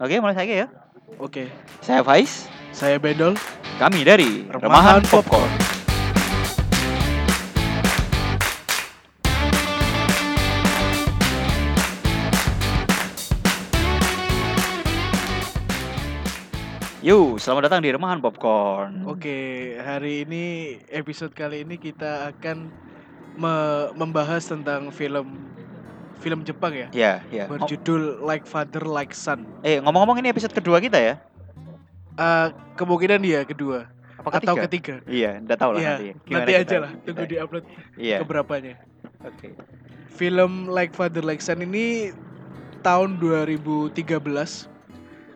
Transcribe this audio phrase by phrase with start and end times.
[0.00, 0.66] Oke, mulai saja ya.
[1.20, 1.52] Oke,
[1.84, 3.36] Saya Faiz, saya Bedol.
[3.76, 5.50] kami dari Remahan Remahan Popcorn.
[17.00, 19.08] Yuk, selamat datang di Remahan Popcorn.
[19.08, 20.44] Oke, hari ini
[20.92, 22.68] episode kali ini kita akan
[23.40, 25.48] me- membahas tentang film
[26.20, 27.44] film Jepang ya, Ya, ya.
[27.44, 29.42] Ngom- berjudul Like Father Like Son.
[29.60, 31.14] eh, ngomong-ngomong ini episode kedua kita ya?
[32.14, 34.62] Eh, kemungkinan dia kedua Apa atau ketiga?
[34.68, 35.08] ketiga.
[35.08, 36.08] Iya, enggak tahu lah Iya, nanti.
[36.22, 37.64] Gimana nanti aja lah, tunggu di upload
[37.96, 38.18] Iya.
[38.20, 38.74] keberapanya.
[39.20, 39.48] Oke.
[40.10, 42.12] Film Like Father Like Son ini
[42.80, 44.68] tahun 2013.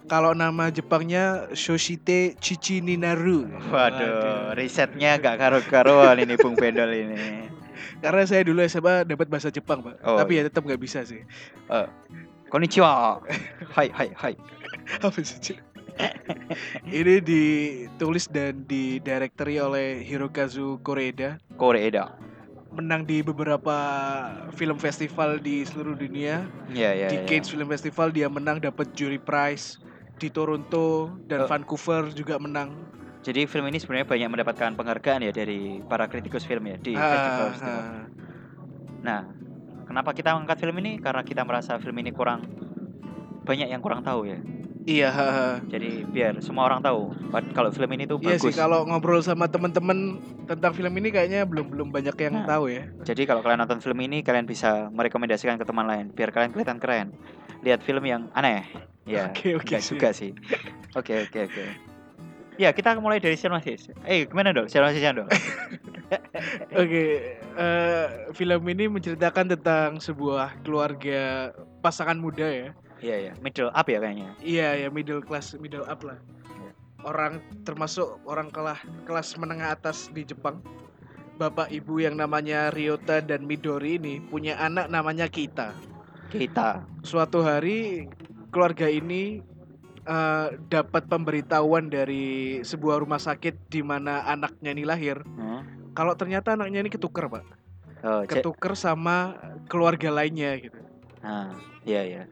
[0.04, 3.48] Kalau nama Jepangnya Shoshite Chichininaru.
[3.72, 7.48] Waduh, risetnya gak karu-karuan ini Bung Bedol ini.
[8.02, 9.96] Karena saya dulu SMA dapat bahasa Jepang, Pak.
[10.04, 11.22] Oh, Tapi ya tetap nggak bisa sih.
[12.50, 13.18] Konnichiwa.
[13.74, 14.34] Hai, hai, hai.
[15.06, 15.58] Apa sih?
[16.90, 21.38] Ini ditulis dan didirectori oleh Hirokazu Koreeda.
[21.54, 22.14] Koreeda.
[22.74, 23.78] Menang di beberapa
[24.58, 26.42] film festival di seluruh dunia.
[26.74, 27.08] Iya, iya.
[27.10, 27.26] di iya.
[27.26, 29.78] Cannes Film Festival dia menang dapat jury prize.
[30.14, 31.50] Di Toronto dan Oh.
[31.50, 32.74] Vancouver juga menang.
[33.24, 37.08] Jadi film ini sebenarnya banyak mendapatkan penghargaan ya dari para kritikus film ya di Ah,
[37.08, 37.80] festival-festival.
[37.80, 38.04] ah.
[39.00, 39.20] Nah,
[39.88, 41.00] kenapa kita mengangkat film ini?
[41.00, 42.44] Karena kita merasa film ini kurang
[43.48, 44.44] banyak yang kurang tahu ya.
[44.84, 45.08] Iya.
[45.72, 47.16] Jadi biar semua orang tahu
[47.56, 48.44] kalau film ini tuh Iya bagus.
[48.44, 52.44] sih kalau ngobrol sama temen-temen tentang film ini kayaknya belum belum banyak yang Nah.
[52.44, 52.92] tahu ya.
[53.08, 56.76] Jadi kalau kalian nonton film ini kalian bisa merekomendasikan ke teman lain biar kalian kelihatan
[56.76, 57.08] keren.
[57.64, 58.68] Lihat film yang aneh.
[59.08, 59.96] Ya, Oke, oke, enggak sih.
[59.96, 60.30] juga sih.
[60.92, 61.93] Oke, oke, oke.
[62.54, 63.90] Ya, kita mulai dari sinopsis.
[64.06, 64.70] Eh, gimana dong?
[64.70, 65.28] Sinopsisnya dong.
[66.80, 71.50] Oke, eh, film ini menceritakan tentang sebuah keluarga
[71.82, 72.70] pasangan muda ya.
[73.02, 73.32] Iya, iya.
[73.42, 74.30] Middle up ya kayaknya.
[74.40, 76.16] Iya ya middle class, middle up lah.
[77.04, 80.64] Orang termasuk orang kelas kelas menengah atas di Jepang.
[81.36, 85.74] Bapak ibu yang namanya Ryota dan Midori ini punya anak namanya Kita.
[86.30, 86.86] Kita.
[87.02, 88.08] Suatu hari
[88.54, 89.42] keluarga ini
[90.04, 95.24] eh, dapat pemberitahuan dari sebuah rumah sakit di mana anaknya ini lahir.
[95.24, 95.92] Hmm.
[95.96, 97.44] Kalau ternyata anaknya ini ketuker, Pak.
[98.04, 99.32] Oh, Ketuker sama
[99.64, 100.76] keluarga lainnya gitu.
[101.24, 101.56] Nah,
[101.88, 102.22] iya, iya.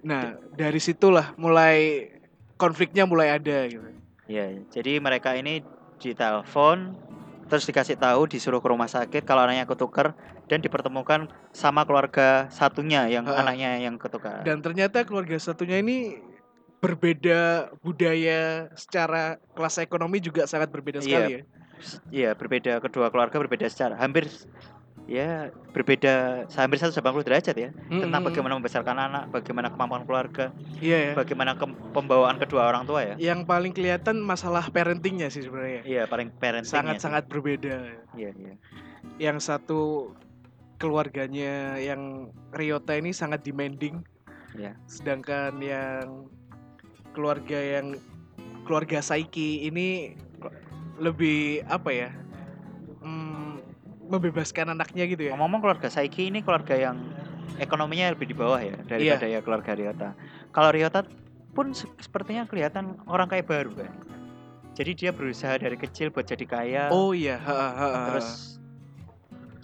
[0.00, 2.08] Nah, dari situlah mulai
[2.56, 3.84] konfliknya mulai ada gitu.
[4.24, 5.60] Iya, jadi mereka ini
[6.00, 6.96] ditelepon
[7.48, 10.12] terus dikasih tahu disuruh ke rumah sakit kalau anaknya ketuker
[10.52, 13.40] dan dipertemukan sama keluarga satunya yang Ha.
[13.40, 14.44] anaknya yang ketukar.
[14.44, 16.20] Dan ternyata keluarga satunya ini
[16.78, 17.40] berbeda
[17.82, 21.04] budaya secara kelas ekonomi juga sangat berbeda Iya.
[21.04, 21.42] sekali ya.
[22.10, 24.26] Iya, berbeda kedua keluarga berbeda secara hampir
[25.08, 28.28] ya berbeda hampir 180 derajat ya tentang Mm-mm.
[28.28, 31.12] bagaimana membesarkan anak, bagaimana kemampuan keluarga, Iya ya.
[31.16, 33.14] bagaimana ke- pembawaan kedua orang tua ya.
[33.16, 35.80] Yang paling kelihatan masalah parentingnya sih sebenarnya.
[35.82, 37.88] Iya, paling parenting Sangat-sangat berbeda.
[38.12, 38.54] Iya, iya.
[39.16, 40.12] Yang satu
[40.76, 44.04] keluarganya yang Ryota ini sangat demanding.
[44.54, 44.76] Iya.
[44.84, 46.28] Sedangkan yang
[47.18, 47.98] keluarga yang
[48.62, 50.14] keluarga Saiki ini
[51.02, 52.10] lebih apa ya?
[53.02, 53.58] Hmm,
[54.06, 55.34] membebaskan anaknya gitu ya.
[55.34, 56.96] Ngomong-ngomong keluarga Saiki ini keluarga yang
[57.58, 59.34] ekonominya lebih di bawah ya daripada Iya.
[59.34, 60.08] ya keluarga Ryota.
[60.54, 61.02] Kalau Ryota
[61.50, 63.90] pun se- sepertinya kelihatan orang kayak baru kan.
[64.78, 66.84] Jadi dia berusaha dari kecil buat jadi kaya.
[66.94, 68.02] Oh iya, ha, ha, ha, ha.
[68.06, 68.28] terus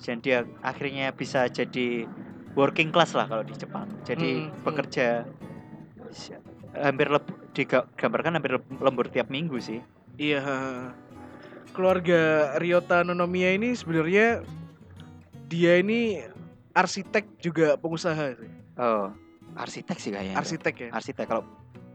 [0.02, 2.04] dan dia akhirnya bisa jadi
[2.58, 3.86] working class lah kalau di Jepang.
[4.02, 4.62] Jadi Mm, mm.
[4.66, 5.22] bekerja
[6.10, 6.34] s-
[6.78, 7.24] hampir leb,
[7.54, 9.80] digambarkan hampir lembur tiap minggu sih.
[10.18, 10.42] Iya.
[11.74, 14.46] Keluarga Ryota Nonomiya ini sebenarnya
[15.50, 16.22] dia ini
[16.74, 18.52] arsitek juga pengusaha sih.
[18.78, 19.10] Oh,
[19.58, 20.34] arsitek sih kayaknya.
[20.38, 20.88] Arsitek ya.
[20.94, 21.42] Arsitek kalau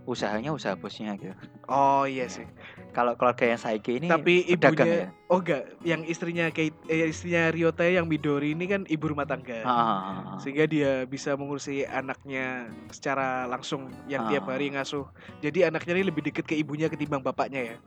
[0.09, 1.37] usahanya usaha bosnya gitu.
[1.69, 2.41] Oh iya sih.
[2.89, 5.07] Kalau keluarga yang Saiki ini Tapi ibunya ya?
[5.29, 9.61] oh enggak, yang istrinya Kate, eh, istrinya Ryota yang Midori ini kan ibu rumah tangga.
[9.61, 14.57] Ah, Sehingga dia bisa mengurusi anaknya secara langsung yang tiap Ah.
[14.57, 15.05] hari ngasuh.
[15.39, 17.77] Jadi anaknya ini lebih dekat ke ibunya ketimbang bapaknya ya.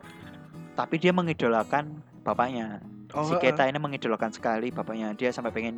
[0.73, 2.81] tapi dia mengidolakan bapaknya.
[3.13, 3.37] Oh, si.
[3.37, 5.13] Keta ini mengidolakan sekali bapaknya.
[5.13, 5.77] Dia sampai pengen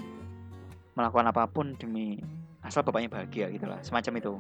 [0.95, 2.23] melakukan apa pun demi
[2.63, 4.33] asal bapaknya bahagia gitu lah, semacam itu.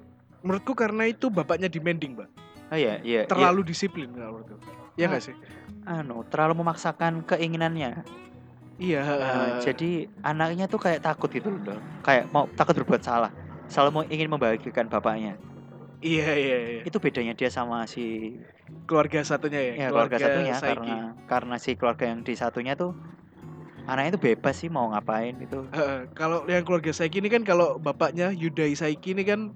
[0.44, 2.28] Menurutku karena itu bapaknya demanding, Mbak.
[2.68, 3.24] Oh iya, iya.
[3.24, 3.30] iya.
[3.30, 4.60] Terlalu disiplin kalau menurutku.
[4.94, 5.10] Iya Ah.
[5.16, 5.36] nggak sih?
[5.84, 8.04] anu terlalu memaksakan keinginannya.
[8.80, 9.00] Iya.
[9.04, 9.90] Eh, jadi
[10.24, 13.28] anaknya tuh kayak takut gitu loh, kayak mau takut berbuat salah,
[13.68, 15.36] selalu mau ingin membahagiakan bapaknya.
[16.00, 16.82] Iya iya iya.
[16.88, 18.36] Itu bedanya dia sama si
[18.88, 19.72] Keluarga satunya ya.
[19.76, 20.72] ya keluarga, satunya Saiki.
[20.72, 20.96] karena
[21.28, 22.96] karena si keluarga yang di satunya tuh
[23.84, 25.68] anaknya itu bebas sih mau ngapain itu.
[25.68, 29.52] Heeh, kalau yang keluarga Saiki ini kan kalau bapaknya Yudai Saiki ini kan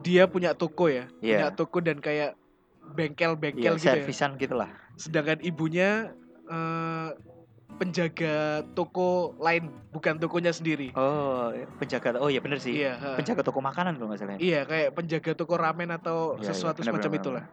[0.00, 1.54] dia punya toko ya, punya Iya.
[1.54, 2.36] toko dan kayak
[2.96, 3.94] bengkel-bengkel Iya, gitu ya.
[4.02, 4.70] servisan gitulah.
[4.96, 6.12] Sedangkan ibunya
[6.50, 7.08] eh,
[7.78, 10.90] penjaga toko lain, bukan tokonya sendiri.
[10.98, 11.48] Oh,
[11.78, 12.74] penjaga oh iya bener sih.
[12.76, 13.10] Iya, ha.
[13.16, 14.34] Penjaga toko makanan kalau nggak salah.
[14.36, 14.38] ya.
[14.42, 17.44] Iya, kayak penjaga toko ramen atau Iya, iya, sesuatu benar, semacam itulah.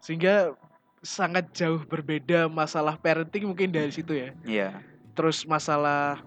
[0.00, 0.56] Sehingga
[1.04, 4.28] sangat jauh berbeda masalah parenting mungkin dari situ ya.
[4.42, 4.68] Iya.
[5.12, 6.24] Terus masalah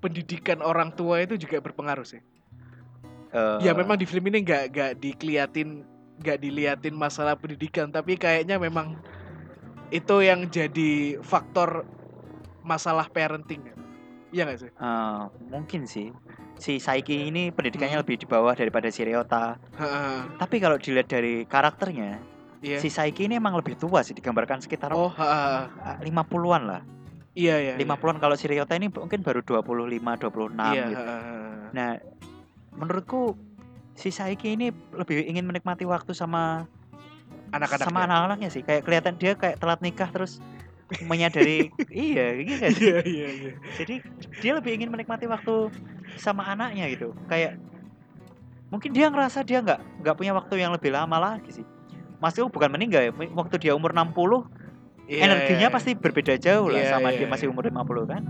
[0.00, 2.20] pendidikan orang tua itu juga berpengaruh sih.
[3.34, 5.82] Eh, Ya memang di film ini nggak nggak dikeliatin
[6.14, 8.94] nggak diliatin masalah pendidikan, tapi kayaknya memang
[9.90, 11.82] itu yang jadi faktor
[12.62, 13.66] masalah parenting.
[14.30, 14.70] Iya nggak sih?
[14.70, 16.14] eh, mungkin sih.
[16.54, 18.06] Si Saiki ini pendidikannya Hmm.
[18.06, 19.58] lebih di bawah daripada si Ryota.
[19.74, 20.30] Ha-ha.
[20.38, 22.22] Tapi kalau dilihat dari karakternya,
[22.62, 22.78] Iya.
[22.78, 25.74] si Saiki ini emang lebih tua sih digambarkan sekitar Oh, ha-ha.
[25.74, 26.82] ah, 50-an lah.
[27.34, 27.74] iya iya.
[27.74, 30.86] 50-an kalau si Ryota ini mungkin baru 25, 26 Iya.
[30.88, 31.02] gitu.
[31.02, 31.34] ha-ha.
[31.74, 31.90] Nah,
[32.78, 33.38] menurutku
[33.94, 36.66] si Saiki ini lebih ingin menikmati waktu sama
[37.54, 37.86] Anak-anak.
[37.86, 38.62] sama anak-anaknya sih.
[38.66, 40.42] Kayak kelihatan dia kayak telat nikah terus
[41.06, 42.70] menyadari iya gitu kan.
[42.74, 43.52] Iya iya iya.
[43.78, 43.94] Jadi
[44.42, 45.70] dia lebih ingin menikmati waktu
[46.18, 47.14] sama anaknya gitu.
[47.30, 47.62] Kayak
[48.74, 51.66] mungkin dia ngerasa dia nggak nggak punya waktu yang lebih lama lagi sih.
[52.18, 54.48] Maksudku bukan meninggal ya, waktu dia umur 60
[55.04, 55.74] Iya, energinya iya.
[55.74, 58.22] pasti berbeda jauh lah sama iya, dia masih umur 50 kan.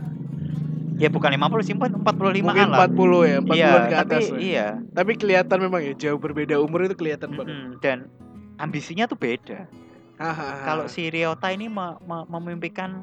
[0.94, 2.78] Ya bukan 50 sih, mungkin 45 mungkin an lah.
[2.86, 4.24] 40 ya, 40 Iya, ke tapi atas.
[4.30, 4.38] lah.
[4.38, 4.66] iya.
[4.94, 7.50] Tapi kelihatan memang ya jauh berbeda umur itu kelihatan banget.
[7.50, 8.06] Mm-mm, dan
[8.56, 9.66] ambisinya tuh beda.
[10.62, 13.02] Kalau si Ryota ini me- me- memimpikan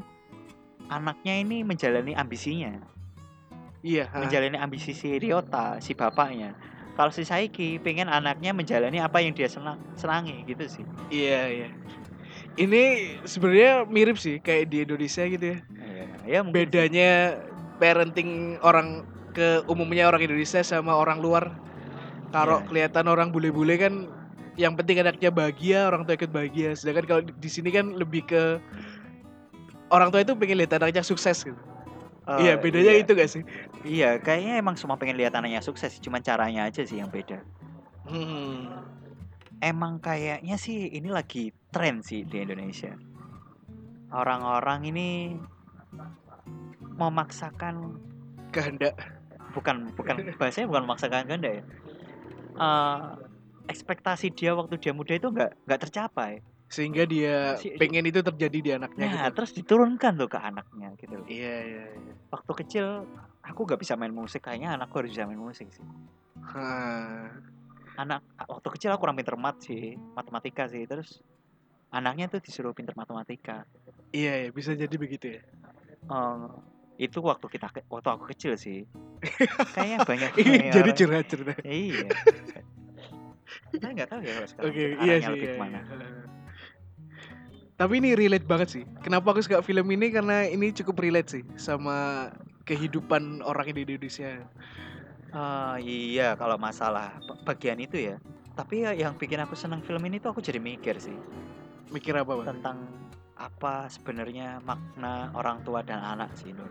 [0.87, 2.79] anaknya ini menjalani ambisinya,
[3.81, 4.23] iya, ha.
[4.23, 6.55] menjalani ambisi si Ryota, si bapaknya.
[6.95, 10.83] Kalau si Saiki pengen anaknya menjalani apa yang dia senang senangi gitu sih.
[11.09, 11.67] iya iya.
[12.53, 12.83] Ini
[13.23, 15.59] sebenarnya mirip sih kayak di Indonesia gitu ya.
[15.71, 16.55] Iya, ya mungkin.
[16.67, 17.11] Bedanya
[17.81, 19.01] parenting orang
[19.33, 21.49] ke umumnya orang Indonesia sama orang luar.
[22.29, 22.67] Kalau Iya.
[22.69, 24.05] kelihatan orang bule-bule kan
[24.55, 26.77] yang penting anaknya bahagia, orang tua ikut bahagia.
[26.77, 28.61] Sedangkan kalau di, sini kan lebih ke
[29.89, 31.57] orang tua itu pengen lihat anaknya sukses gitu.
[32.29, 33.01] Eh, iya, bedanya iya.
[33.01, 33.43] itu gak sih?
[33.81, 37.41] Iya, kayaknya emang semua pengen lihat anaknya sukses, cuman caranya aja sih yang beda.
[38.05, 38.85] Hmm.
[39.57, 42.93] Emang kayaknya sih ini lagi tren sih di Indonesia.
[44.13, 45.09] Orang-orang ini
[47.01, 47.97] memaksakan
[48.51, 48.93] Kehendak.
[49.55, 51.63] bukan bukan bahasanya bukan memaksakan ganda ya.
[52.55, 52.99] Eh,
[53.67, 56.43] ekspektasi dia waktu dia muda itu nggak nggak tercapai.
[56.71, 59.43] Sehingga dia Si- pengen itu terjadi di anaknya Nah, gitu.
[59.43, 61.19] terus diturunkan tuh ke anaknya gitu.
[61.27, 62.13] Iya, iya, iya.
[62.31, 62.85] Waktu kecil
[63.43, 65.83] aku nggak bisa main musik, kayaknya anakku harus bisa main musik sih.
[66.47, 67.27] Hah.
[67.99, 70.87] Anak waktu kecil aku kurang pinter mat sih, matematika sih.
[70.87, 71.19] Terus
[71.91, 73.67] anaknya tuh disuruh pinter matematika.
[74.15, 75.41] Iya, iya, bisa jadi begitu ya.
[76.07, 76.47] Eh,
[76.97, 78.83] itu waktu kita ke- waktu aku kecil sih.
[79.75, 80.31] Kayaknya banyak
[80.71, 81.53] jadi curhat cerita.
[81.67, 82.09] Iya.
[83.71, 85.29] Saya nggak tahu ya kalau sekarang arahnya iya sih.
[85.31, 85.79] lebih Iya, ke mana.
[85.79, 86.09] iya.
[87.75, 88.83] Tapi ini relate banget sih.
[89.01, 92.29] Kenapa aku suka film ini karena ini cukup relate sih sama
[92.63, 94.45] kehidupan orang di Indonesia.
[95.31, 98.15] Eh, iya kalau masalah ba- bagian itu ya.
[98.53, 101.15] Tapi ya yang bikin aku senang film ini tuh aku jadi mikir sih
[101.89, 102.45] Mikir apa, Bang?
[102.55, 102.77] tentang
[103.41, 106.69] apa sebenarnya makna orang tua dan anak sih Nur.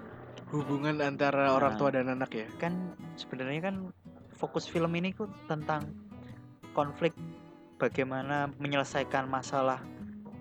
[0.51, 1.79] Hubungan antara orang Nah.
[1.79, 2.47] tua dan anak ya.
[2.57, 2.75] Kan
[3.15, 3.91] sebenarnya kan
[4.33, 5.87] fokus film ini tuh tentang
[6.71, 7.15] konflik
[7.77, 9.83] bagaimana menyelesaikan masalah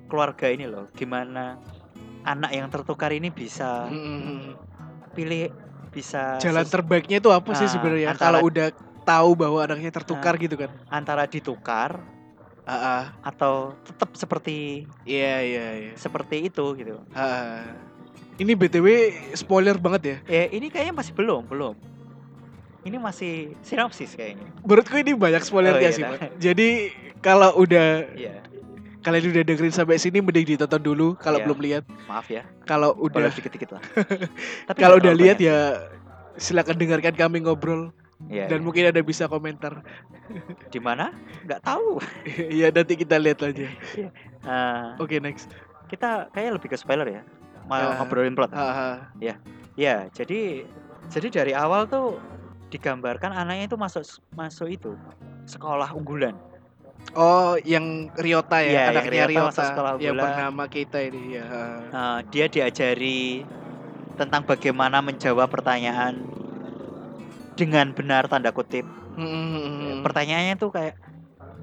[0.05, 0.89] keluarga ini loh.
[0.91, 1.57] Gimana
[2.21, 4.53] anak yang tertukar ini bisa Mm-mm.
[5.11, 5.49] pilih
[5.89, 8.07] bisa Jalan terbaiknya itu apa sih Ah, sebenarnya?
[8.13, 8.67] antara- Kalau udah
[9.01, 10.69] tahu bahwa anaknya tertukar gitu kan?
[10.87, 11.97] antara ditukar
[12.63, 13.03] Ah, ah.
[13.23, 15.91] atau tetap seperti iya iya iya.
[15.95, 16.99] seperti itu gitu.
[17.11, 17.63] Ah.
[18.35, 18.87] Ini btw
[19.35, 20.17] spoiler banget ya.
[20.25, 21.75] Eh ini kayaknya masih belum, belum.
[22.81, 24.47] Ini masih sinopsis kayaknya.
[24.63, 26.03] Menurutku ini banyak spoilernya Oh, iya sih.
[26.39, 26.67] Jadi
[27.19, 28.39] kalau udah Iya,
[29.03, 31.45] kalian udah dengerin sampai sini mending ditonton dulu kalau Iya.
[31.51, 31.83] belum lihat.
[32.07, 32.47] maaf ya.
[32.63, 33.83] Kalau Udah dikit-dikit lah.
[34.71, 35.51] Tapi kalau udah lihat banyak.
[35.51, 35.59] ya
[36.39, 37.91] silakan dengarkan kami ngobrol
[38.27, 38.65] Iya, dan iya.
[38.67, 39.79] mungkin ada bisa komentar.
[40.67, 41.15] di mana?
[41.47, 42.03] Nggak tahu.
[42.27, 43.67] Iya nanti kita lihat aja.
[43.95, 45.47] Eh, Oke next.
[45.87, 47.21] kita kayak lebih ke spoiler ya.
[47.65, 47.95] Mau Ah.
[47.97, 48.51] ngobrolin plot.
[48.51, 48.95] Ah, ah.
[49.79, 50.67] Ya, jadi
[51.07, 52.19] jadi dari awal tuh
[52.69, 54.03] digambarkan anaknya itu masuk
[54.35, 54.91] masuk itu
[55.47, 56.35] sekolah unggulan.
[57.15, 61.39] Oh yang Ryota Iya, ya, yang anaknya Ryota masuk Ryota sekolah yang bernama kita ini
[61.39, 61.45] ya.
[61.89, 63.47] Eh, dia diajari
[64.19, 66.19] tentang bagaimana menjawab pertanyaan
[67.59, 68.87] dengan benar tanda kutip.
[69.13, 69.99] Hmm.
[69.99, 70.95] Pertanyaannya tuh kayak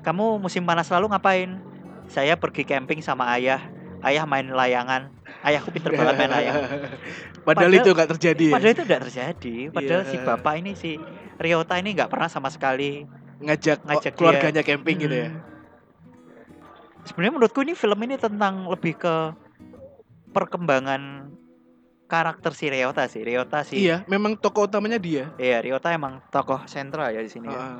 [0.05, 1.57] kamu musim panas lalu ngapain?
[2.07, 3.59] Saya pergi camping sama ayah.
[4.05, 5.09] Ayah main layangan.
[5.41, 6.63] Ayahku pinter banget main layangan.
[6.69, 6.93] Padahal,
[7.49, 8.45] Padahal- itu nggak terjadi.
[8.47, 8.55] ya?
[8.55, 9.57] Padahal itu tidak terjadi.
[9.73, 10.25] Padahal si Iya.
[10.25, 10.91] bapak ini si
[11.37, 13.09] Ryota ini nggak pernah sama sekali
[13.41, 14.19] ngajak, Ngajak ngajak dia.
[14.21, 15.29] keluarganya camping gitu ya.
[15.33, 15.41] Hmm.
[17.03, 19.15] Sebenarnya menurutku ini film ini tentang lebih ke
[20.31, 21.33] perkembangan
[22.07, 23.23] karakter si Ryota sih.
[23.27, 23.83] Ryota sih.
[23.87, 25.35] Iya, memang tokoh utamanya dia.
[25.37, 27.51] Iya, Ryota emang tokoh sentral ya di sini.
[27.51, 27.59] ya.
[27.59, 27.79] Heeh.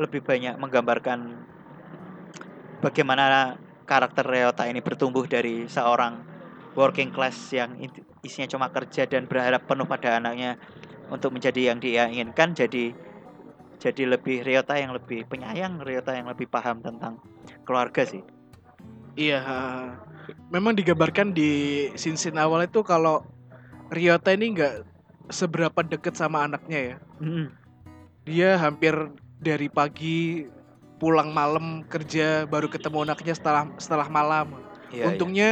[0.00, 1.18] Lebih banyak menggambarkan
[2.80, 6.24] bagaimana karakter Ryota ini bertumbuh dari seorang
[6.72, 7.76] working class yang
[8.24, 10.56] isinya cuma kerja dan berharap penuh pada anaknya
[11.12, 12.96] untuk menjadi yang dia inginkan jadi
[13.82, 17.18] jadi lebih Ryota yang lebih penyayang, Ryota yang lebih paham tentang
[17.66, 18.22] keluarga sih.
[19.18, 19.42] Iya.
[20.52, 23.24] Memang digambarkan di scene-scene awal itu kalau
[23.92, 24.74] Ryota ini nggak
[25.28, 26.96] seberapa deket sama anaknya ya.
[27.20, 27.46] Mm.
[28.24, 28.94] Dia hampir
[29.42, 30.46] dari pagi
[31.02, 34.54] pulang malam kerja baru ketemu anaknya setelah setelah malam.
[34.94, 35.50] Iya, Untungnya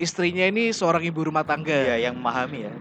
[0.00, 1.74] istrinya ini seorang ibu rumah tangga.
[1.74, 2.72] Iya, yang memahami ya.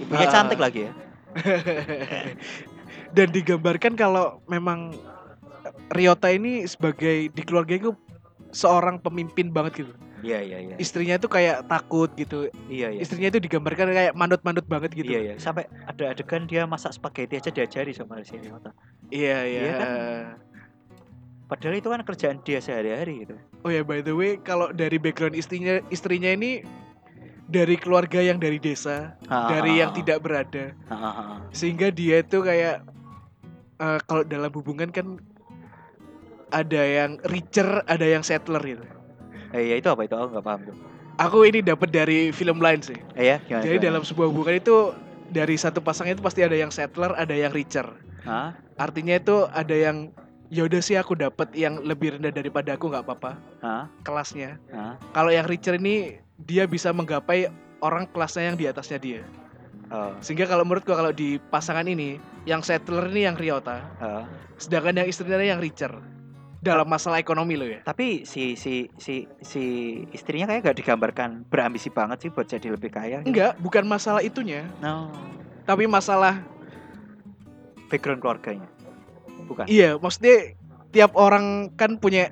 [0.00, 0.32] Ibunya Ah.
[0.32, 0.92] cantik lagi ya.
[3.16, 4.94] Dan digambarkan kalau memang
[5.90, 7.90] Ryota ini sebagai di keluarga itu
[8.54, 9.94] seorang pemimpin banget gitu.
[10.20, 10.76] Iya, iya, iya.
[10.76, 12.48] Istrinya itu kayak takut gitu.
[12.68, 13.00] Iya, iya.
[13.00, 15.10] Istrinya itu digambarkan kayak manut-manut banget gitu.
[15.12, 15.34] Iya, iya.
[15.40, 18.36] Sampai ada adegan dia masak spaghetti aja diajari sama si.
[18.36, 19.60] Iya, iya.
[19.60, 19.88] Iya kan?
[21.50, 23.34] Padahal itu kan kerjaan dia sehari-hari gitu.
[23.66, 26.62] Oh ya, by the way, kalau dari background istrinya istrinya ini
[27.50, 30.70] dari keluarga yang dari desa, Ah, dari ah, yang tidak berada.
[30.86, 31.36] ah, ah, ah.
[31.50, 32.86] Sehingga dia itu kayak
[33.82, 35.18] eh, kalau dalam hubungan kan
[36.54, 38.86] ada yang richer, ada yang settler gitu.
[39.50, 40.14] Eh, iya itu apa itu?
[40.14, 40.76] Aku nggak paham tuh.
[41.20, 42.96] Aku ini dapat dari film lain sih.
[43.18, 43.62] Eh, ya, gimana?
[43.66, 43.88] Jadi gimana?
[43.92, 44.76] dalam sebuah hubungan itu
[45.30, 47.86] dari satu pasangan itu pasti ada yang settler, ada yang richer.
[48.24, 48.56] Hah?
[48.80, 50.10] Artinya itu ada yang
[50.50, 53.84] ya udah sih aku dapat yang lebih rendah daripada aku nggak apa-apa Hah?
[54.02, 54.58] kelasnya.
[54.74, 54.98] Hah?
[55.14, 57.52] Kalau yang richer ini dia bisa menggapai
[57.84, 59.22] orang kelasnya yang di atasnya dia.
[59.90, 62.14] Oh, Sehingga kalau menurutku kalau di pasangan ini
[62.46, 64.22] yang settler ini yang Ryota, oh.
[64.54, 65.90] sedangkan yang istrinya yang richer
[66.60, 67.80] dalam masalah ekonomi loh ya.
[67.80, 69.62] Tapi si si si si
[70.12, 73.24] istrinya kayak gak digambarkan berambisi banget sih buat jadi lebih kaya.
[73.24, 75.08] Enggak, bukan masalah itunya, No.
[75.64, 76.44] tapi masalah
[77.88, 78.68] Background keluarganya.
[79.50, 79.66] Bukan.
[79.66, 80.54] iya, maksudnya
[80.94, 82.30] tiap orang kan punya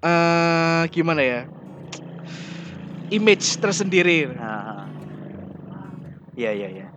[0.00, 1.40] eh gimana ya?
[3.08, 4.28] image tersendiri.
[4.32, 4.84] Nah.
[6.38, 6.87] Iya, iya, iya.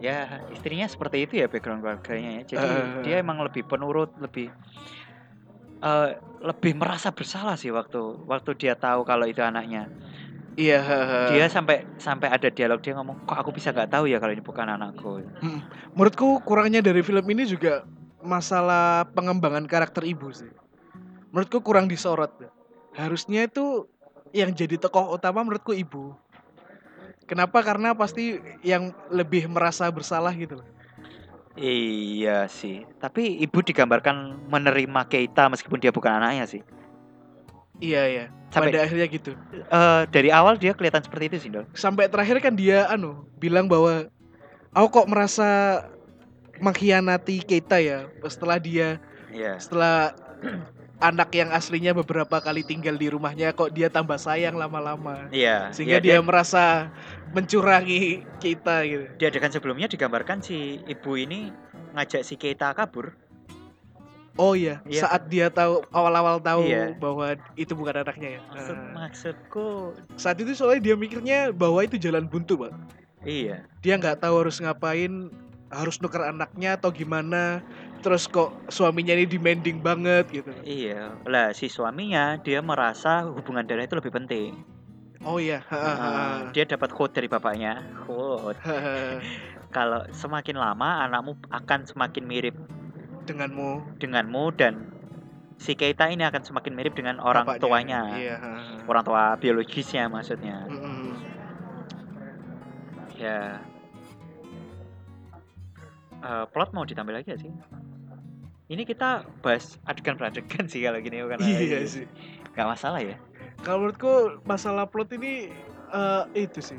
[0.00, 2.42] Ya, istrinya seperti itu ya background keluarganya ya.
[2.56, 2.84] Jadi Eh.
[3.04, 4.48] dia emang lebih penurut, lebih
[5.80, 9.88] eh lebih merasa bersalah sih waktu waktu dia tahu kalau itu anaknya.
[10.58, 10.80] Iya,
[11.30, 14.44] Dia sampai sampai ada dialog dia ngomong, "Kok aku bisa nggak tahu ya kalau ini
[14.44, 15.60] bukan anakku?" Mm.
[15.96, 17.84] Menurutku kurangnya dari film ini juga
[18.20, 20.50] masalah pengembangan karakter ibu sih.
[21.32, 22.34] Menurutku kurang disorot.
[22.92, 23.88] Harusnya itu
[24.36, 26.12] yang jadi tokoh utama menurutku ibu.
[27.30, 27.62] Kenapa?
[27.62, 30.66] Karena pasti yang lebih merasa bersalah gitu loh.
[31.54, 32.82] Iya sih.
[32.98, 36.62] Tapi ibu digambarkan menerima Keita meskipun dia bukan anaknya sih.
[37.78, 38.24] Iya iya.
[38.50, 39.30] Sampai Pada akhirnya gitu.
[39.54, 41.70] eh, dari awal dia kelihatan seperti itu sih, Dol.
[41.70, 44.10] Sampai terakhir kan dia anu bilang bahwa
[44.74, 45.48] aku kok merasa
[46.58, 48.98] mengkhianati Keita ya setelah dia
[49.30, 49.62] Iya.
[49.62, 50.12] setelah
[51.00, 55.32] anak yang aslinya beberapa kali tinggal di rumahnya kok dia tambah sayang lama-lama.
[55.32, 55.72] Iya.
[55.72, 56.92] sehingga dia, iya, merasa
[57.32, 59.04] mencurangi kita gitu.
[59.16, 61.48] di adegan sebelumnya digambarkan si ibu ini
[61.96, 63.16] ngajak si Keita kabur.
[64.38, 65.04] Oh iya, Iya.
[65.04, 66.96] saat dia tahu awal-awal tahu Iya.
[66.96, 68.40] bahwa itu bukan anaknya ya.
[68.48, 69.66] Maksud Nah, maksudku
[70.16, 72.72] saat itu soalnya dia mikirnya bahwa itu jalan buntu, Pak.
[73.26, 73.66] iya.
[73.84, 75.28] Dia nggak tahu harus ngapain,
[75.68, 77.60] harus nuker anaknya atau gimana.
[78.00, 80.50] Terus kok suaminya ini demanding banget gitu.
[80.64, 81.20] Iya.
[81.28, 84.56] Lah si suaminya dia merasa hubungan darah itu lebih penting.
[85.20, 86.12] Oh iya, ha, ha, ha.
[86.56, 87.84] Dia dapat quote dari bapaknya.
[88.08, 88.56] Quote.
[89.76, 92.56] Kalau semakin lama anakmu akan semakin mirip
[93.28, 94.90] denganmu denganmu dan
[95.60, 97.60] si Keita ini akan semakin mirip dengan orang bapaknya.
[97.62, 98.02] tuanya.
[98.16, 98.36] Iya.
[98.88, 100.64] Orang tua biologisnya maksudnya.
[100.66, 101.14] Mm-mm.
[103.20, 103.60] Ya.
[106.20, 107.52] Eh, plot mau ditambah lagi gak sih?
[108.70, 112.06] Ini kita bahas adegan per adegan sih kalau gini bukan Iya sih.
[112.54, 113.18] Gak masalah ya.
[113.66, 115.50] Kalau menurutku masalah plot ini
[115.90, 116.78] eh, itu sih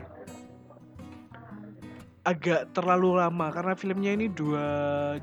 [2.22, 4.66] agak terlalu lama karena filmnya ini dua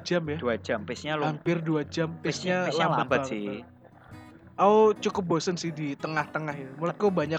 [0.02, 3.62] jam ya, Dua jam, pace-nya lu hampir dua jam, pace-nya, lambat, lambat sih.
[4.58, 6.68] Aku cukup bosen sih di tengah-tengah ya.
[6.74, 7.38] Menurutku banyak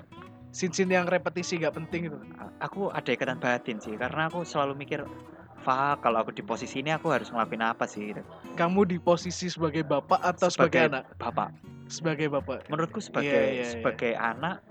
[0.56, 2.18] scene-scene yang repetisi gak penting gitu.
[2.40, 5.04] A- Aku ada ikatan batin sih karena aku selalu mikir
[5.60, 8.24] Fuck, kalau aku di posisi ini aku harus ngelakuin apa sih gitu.
[8.56, 11.04] Kamu di posisi sebagai bapak atau sebagai, anak?
[11.20, 11.52] bapak.
[11.92, 12.70] Sebagai bapak.
[12.72, 13.68] Menurutku sebagai iya, iya.
[13.68, 14.64] sebagai anak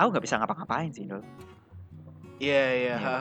[0.00, 1.20] aku nggak bisa ngapa-ngapain sih, Dol.
[2.40, 2.96] Iya iya.
[2.96, 3.16] Iya.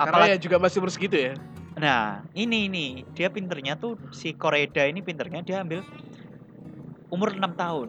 [0.00, 1.32] Apalagi ya juga masih umur segitu ya.
[1.76, 5.84] Nah, ini ini dia pinternya tuh si Koreeda ini pinternya dia ambil
[7.12, 7.88] umur 6 tahun.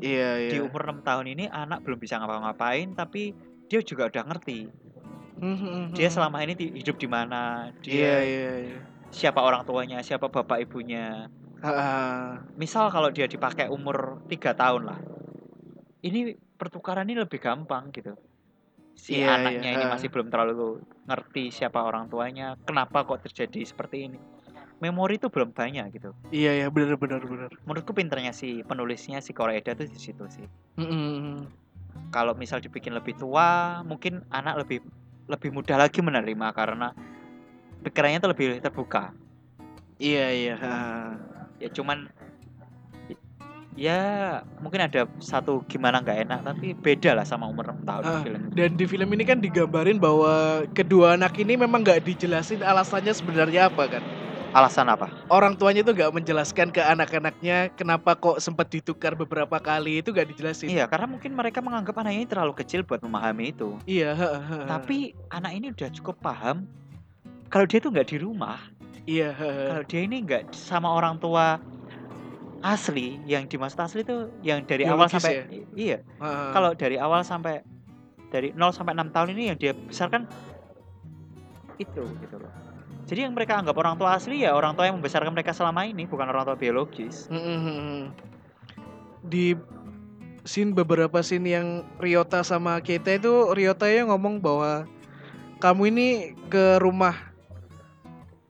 [0.00, 0.64] Iya, Di iya.
[0.64, 3.36] umur 6 tahun ini anak belum bisa ngapa-ngapain tapi
[3.68, 4.72] dia juga udah ngerti.
[5.36, 8.78] Hmm, hmm, Dia selama ini hidup di mana, dia iya, iya.
[9.12, 11.28] siapa orang tuanya, siapa bapak ibunya.
[11.60, 12.40] Ha-ha.
[12.56, 15.00] Misal kalau dia dipakai umur 3 tahun lah.
[16.00, 18.16] Ini pertukaran ini lebih gampang gitu.
[18.96, 23.60] Si Iya, anaknya iya, ini masih belum terlalu ngerti siapa orang tuanya, kenapa kok terjadi
[23.60, 24.20] seperti ini.
[24.80, 26.16] Memori itu belum banyak gitu.
[26.32, 27.52] Iya, iya, benar, benar, benar.
[27.64, 30.48] Menurutku pinternya si penulisnya si Koreeda tuh di situ sih.
[30.80, 31.36] Hmm, hmm.
[32.12, 34.84] Kalau misal dibikin lebih tua, mungkin anak lebih
[35.26, 36.94] lebih mudah lagi menerima karena
[37.82, 39.10] pikirannya tuh lebih terbuka.
[39.98, 40.54] Iya, iya.
[41.56, 42.10] Ya cuman
[43.76, 44.00] ya
[44.64, 48.40] mungkin ada satu gimana nggak enak tapi beda lah sama umur 6 tahun Ah, film.
[48.56, 53.68] Dan di film ini kan digambarin bahwa kedua anak ini memang nggak dijelasin alasannya sebenarnya
[53.68, 54.04] apa kan.
[54.56, 55.12] Alasan apa?
[55.28, 60.32] Orang tuanya itu nggak menjelaskan ke anak-anaknya kenapa kok sempat ditukar beberapa kali itu nggak
[60.32, 60.72] dijelasin.
[60.72, 63.76] Iya, karena mungkin mereka menganggap anak ini terlalu kecil buat memahami itu.
[63.84, 64.16] Iya.
[64.64, 66.64] Tapi anak ini udah cukup paham
[67.46, 68.58] kalau dia tuh nggak di rumah,
[69.06, 71.62] iya, kalau dia ini nggak sama orang tua
[72.62, 75.44] asli, yang dimaksud asli itu yang dari awal Biologis sampai ya?
[75.78, 75.98] iya.
[76.50, 77.62] Kalau dari awal sampai
[78.26, 80.26] dari 0 sampai 6 tahun ini yang dia besarkan
[81.78, 82.50] itu gitu loh.
[83.06, 86.04] Jadi yang mereka anggap orang tua asli ya orang tua yang membesarkan mereka selama ini,
[86.04, 87.30] bukan orang tua biologis.
[87.30, 88.02] Hmm, hmm, hmm, hmm.
[89.22, 89.54] Di
[90.42, 91.66] scene beberapa scene yang
[91.98, 94.86] Ryota sama Keita itu Ryota yang ngomong bahwa
[95.58, 96.08] kamu ini
[96.46, 97.14] ke rumah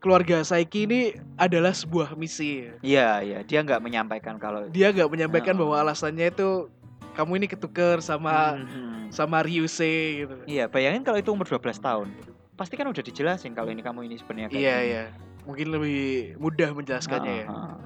[0.00, 1.00] keluarga Saiki ini
[1.36, 2.68] adalah sebuah misi.
[2.80, 5.66] Iya, iya, dia nggak menyampaikan kalau Dia nggak menyampaikan Oh.
[5.66, 6.68] bahwa alasannya itu
[7.12, 9.08] kamu ini ketuker sama Mhm.
[9.08, 9.92] sama Ryuse
[10.24, 10.36] gitu.
[10.44, 12.12] Iya, bayangin kalau itu umur 12 tahun.
[12.56, 14.88] Pasti kan udah dijelasin kalau ini kamu ini sebenarnya kayak Iya gini.
[14.88, 15.02] iya.
[15.44, 16.00] Mungkin lebih
[16.40, 17.46] mudah menjelaskannya ya.
[17.46, 17.80] Heeh, heeh.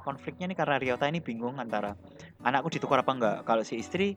[0.00, 1.96] Konfliknya nih karena Ryota ini bingung antara
[2.40, 3.36] anakku ditukar apa enggak.
[3.44, 4.16] Kalau si istri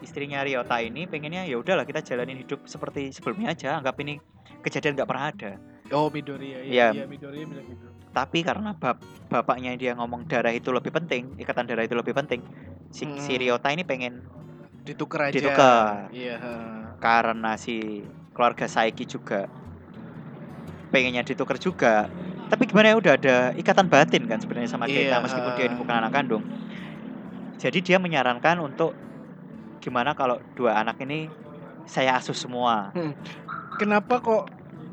[0.00, 4.20] istrinya Ryota ini pengennya ya udahlah kita jalanin hidup seperti sebelumnya aja, anggap ini
[4.60, 5.52] kejadian nggak pernah ada.
[5.92, 6.60] Oh Midori ya.
[6.60, 6.88] Iya, Iya.
[6.92, 7.86] iya Midori bilang gitu.
[8.12, 12.40] Tapi karena bap bapaknya dia ngomong darah itu lebih penting, ikatan darah itu lebih penting.
[12.92, 13.40] Si, si Hmm.
[13.40, 14.24] Ryota ini pengen
[14.84, 15.36] Ditukar aja.
[15.36, 16.12] Ditukar.
[16.12, 16.36] Iya.
[17.00, 19.46] karena si keluarga Saiki juga
[20.90, 22.10] pengennya ditukar juga.
[22.50, 25.76] Tapi gimana ya udah ada ikatan batin kan sebenarnya sama Keita Iya, meskipun dia ini
[25.80, 26.44] bukan anak kandung.
[27.58, 28.92] Jadi dia menyarankan untuk
[29.80, 31.26] gimana kalau dua anak ini
[31.88, 32.92] saya asuh semua.
[33.80, 34.44] Kenapa kok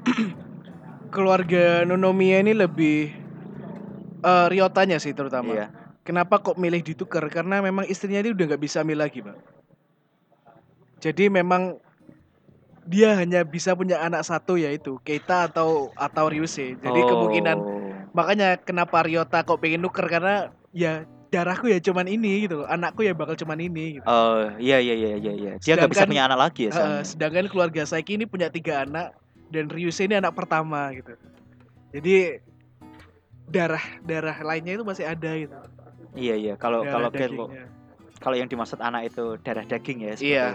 [1.14, 3.14] keluarga Nonomiya ini lebih
[4.22, 5.54] eh Ryotanya sih terutama.
[5.54, 5.68] Iya.
[6.02, 7.30] Kenapa kok milih ditukar?
[7.30, 9.38] Karena memang istrinya ini udah nggak bisa hamil lagi, Pak.
[10.98, 11.78] Jadi memang
[12.88, 16.76] dia hanya bisa punya anak satu yaitu Keita atau atau Ryuse.
[16.78, 17.80] Jadi kemungkinan Oh.
[18.12, 22.68] makanya kenapa Ryota kok pengen nuker karena ya darahku ya cuman ini gitu loh.
[22.68, 24.06] Anakku ya bakal cuman ini gitu.
[24.06, 25.52] Oh, iya iya iya iya iya.
[25.62, 27.04] Dia nggak bisa punya anak lagi ya soalnya.
[27.08, 29.16] sedangkan keluarga Saiki ini punya tiga anak
[29.54, 31.16] dan Ryuse ini anak pertama gitu.
[31.96, 32.42] Jadi
[33.48, 35.56] darah darah lainnya itu masih ada gitu.
[36.16, 36.54] Iya iya.
[36.60, 37.66] Kalau Darah kalau dagingnya.
[38.20, 40.14] kalau yang dimaksud anak itu darah daging ya.
[40.20, 40.46] Iya.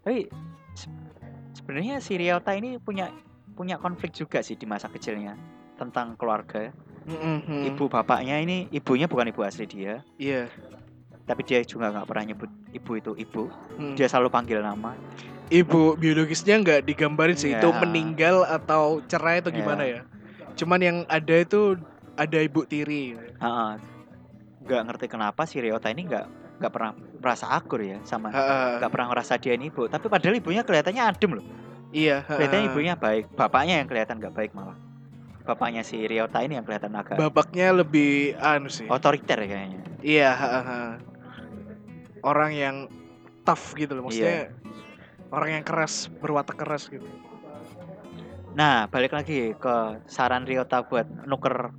[0.00, 0.28] Tapi
[1.66, 3.10] sebenarnya si Ryota ini punya
[3.58, 5.34] punya konflik juga sih di masa kecilnya
[5.74, 6.70] tentang keluarga.
[7.10, 7.66] Mm-mm.
[7.74, 10.46] Ibu bapaknya ini ibunya bukan ibu asli dia, Iya.
[11.26, 13.50] tapi dia juga nggak pernah nyebut ibu itu ibu.
[13.78, 13.98] Mm.
[13.98, 14.94] Dia selalu panggil nama.
[15.50, 17.78] Ibu biologisnya nggak digambarin sih itu Iya.
[17.82, 19.58] meninggal atau cerai atau Iya.
[19.58, 20.00] gimana ya.
[20.54, 21.74] Cuman yang ada itu
[22.14, 23.18] ada ibu tiri.
[24.62, 26.26] Nggak ngerti kenapa si Ryota ini nggak
[26.62, 28.30] nggak pernah merasa akur ya sama
[28.78, 29.88] nggak pernah merasa dia ini ibu.
[29.88, 31.46] Tapi padahal ibunya kelihatannya adem loh.
[31.90, 32.22] Iya.
[32.26, 34.76] Kelihatannya ibunya baik, bapaknya yang kelihatan nggak baik malah.
[35.46, 38.90] Bapaknya si Ryota ini yang kelihatan agak Bapaknya lebih anu sih.
[38.90, 39.80] otoriter ya kayaknya.
[40.02, 40.30] Iya.
[40.34, 40.88] heeh.
[42.26, 42.76] Orang yang
[43.46, 44.50] tough gitu loh maksudnya.
[45.30, 47.06] Orang yang keras berwatak keras gitu.
[48.56, 49.74] Nah, balik lagi ke
[50.08, 51.70] saran Ryota buat nuker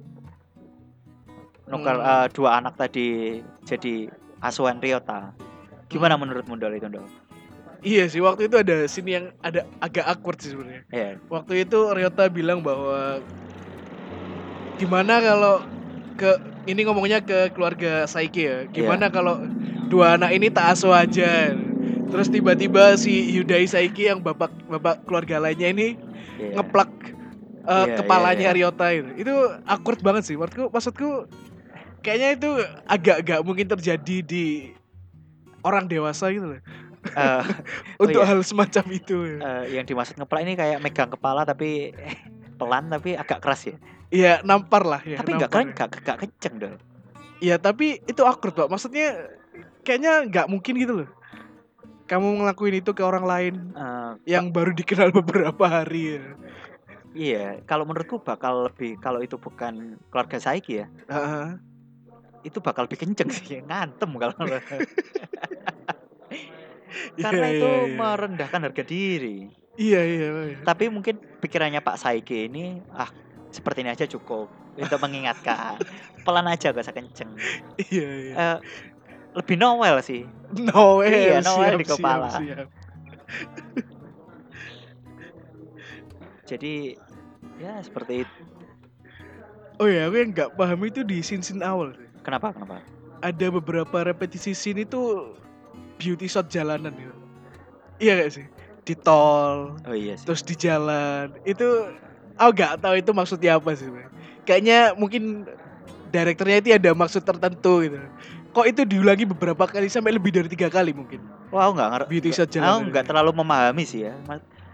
[1.67, 2.07] nuker Hmm.
[2.23, 4.07] eh, dua anak tadi jadi
[4.41, 5.33] asuhan Ryota.
[5.87, 6.27] Gimana Hmm.
[6.27, 7.07] menurut Mundol itu, Ndol?
[7.85, 10.83] Iya sih waktu itu ada scene yang ada agak awkward sih sebenarnya.
[10.89, 13.21] Ya, Waktu itu Ryota bilang bahwa
[14.81, 15.61] gimana kalau
[16.17, 16.31] ke
[16.65, 18.57] ini ngomongnya ke keluarga Saiki ya.
[18.73, 19.45] Gimana kalau
[19.93, 21.53] dua anak ini tak asuh aja.
[22.09, 25.87] Terus tiba-tiba si Hyundai Saiki yang bapak bapak keluarga lainnya ini
[26.41, 26.57] iya.
[26.57, 26.89] ngeplak
[27.67, 29.09] uh, Iya, kepalanya iya, Ryota itu.
[29.21, 29.33] Itu
[29.69, 30.35] awkward banget sih.
[30.35, 31.09] Maksudku maksudku
[32.07, 32.49] kayaknya itu
[32.87, 34.45] agak-agak mungkin terjadi di
[35.59, 36.61] orang dewasa gitu loh.
[37.07, 37.43] Eh,
[38.03, 38.31] untuk iya.
[38.31, 39.17] hal semacam itu.
[39.35, 41.91] eh, yang dimaksud ngeplak ini kayak megang kepala tapi
[42.59, 43.75] pelan tapi agak keras ya.
[44.07, 45.19] Iya, nampar lah ya.
[45.19, 45.73] tapi nggak keren, ya.
[45.75, 46.75] nggak nggak kenceng dong.
[47.37, 48.71] Iya, tapi itu awkward, Pak.
[48.71, 49.35] Maksudnya
[49.83, 51.09] kayaknya nggak mungkin gitu loh.
[52.07, 56.23] Kamu ngelakuin itu ke orang lain Eh, yang baru dikenal beberapa hari ya.
[57.11, 61.59] iya, kalau menurutku bakal lebih kalau itu bukan keluarga Saiki ya, Heeh.
[62.47, 64.59] Itu bakal lebih kenceng sih, ngantem kalau Iya,
[67.27, 67.95] karena itu iya, iya.
[67.99, 69.51] merendahkan harga diri.
[69.77, 70.57] Iya, iya, iya.
[70.63, 73.11] Tapi mungkin pikirannya Pak Saiki ini ah
[73.53, 75.77] seperti ini aja cukup untuk mengingatkan.
[76.25, 77.29] Pelan aja gak usah kenceng.
[77.77, 78.33] Iya, iya.
[78.33, 78.57] Eh,
[79.37, 80.25] lebih Noel sih.
[80.55, 82.27] Noel, iya, Noel siap, di kepala.
[82.31, 82.67] Siap, siap.
[86.47, 86.95] Jadi
[87.59, 88.41] ya seperti itu.
[89.77, 91.93] Oh ya, aku yang nggak paham itu di scene-scene awal.
[92.27, 92.51] Kenapa?
[92.51, 92.83] Kenapa?
[93.23, 95.31] Ada beberapa repetisi scene itu
[95.95, 97.15] beauty shot jalanan gitu.
[97.97, 98.45] Iya gak sih?
[98.83, 100.27] Di tol, Oh iya sih.
[100.27, 101.31] terus di jalan.
[101.43, 101.91] Itu
[102.35, 103.87] aku nggak tahu itu maksudnya apa sih.
[104.43, 105.47] Kayaknya mungkin
[106.07, 107.99] direkturnya itu ada maksud tertentu gitu.
[108.51, 111.19] Kok itu diulangi beberapa kali sampai lebih dari tiga kali mungkin.
[111.51, 112.09] Wah, aku nggak ngerti.
[112.11, 112.87] Beauty shot Aku jalanan.
[112.91, 114.15] nggak terlalu memahami sih ya.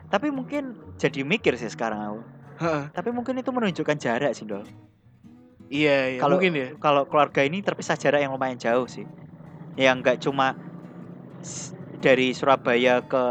[0.09, 2.21] Tapi mungkin jadi mikir sih sekarang aku.
[2.61, 2.83] Heeh.
[2.93, 4.61] Tapi mungkin itu menunjukkan jarak sih, Dol.
[5.73, 6.19] Iya, iya.
[6.21, 6.67] Kalau- mungkin ya.
[6.77, 9.09] Kalau keluarga ini terpisah jarak yang lumayan jauh sih.
[9.73, 10.53] Yang nggak cuma
[11.97, 13.23] dari Surabaya ke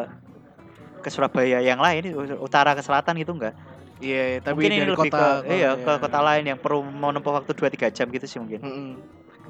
[1.02, 3.54] ke Surabaya yang lain, utara ke selatan gitu enggak.
[4.02, 5.98] Iya, iya, tapi mungkin ini dari lebih kota, ke iya, ke ya.
[6.02, 8.58] kota lain yang perlu menempuh waktu 2 3 jam gitu sih mungkin.
[8.58, 8.90] Mm-mm.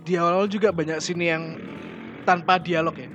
[0.04, 1.56] Di awal-awal juga banyak sini yang
[2.28, 3.08] tanpa dialog ya.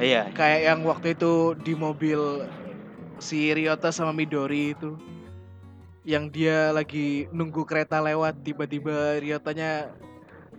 [0.00, 0.22] Iya.
[0.32, 2.48] Kayak yang waktu itu di mobil
[3.20, 4.96] si Ryota sama Midori itu.
[6.04, 9.88] Yang dia lagi nunggu kereta lewat tiba-tiba Ryotanya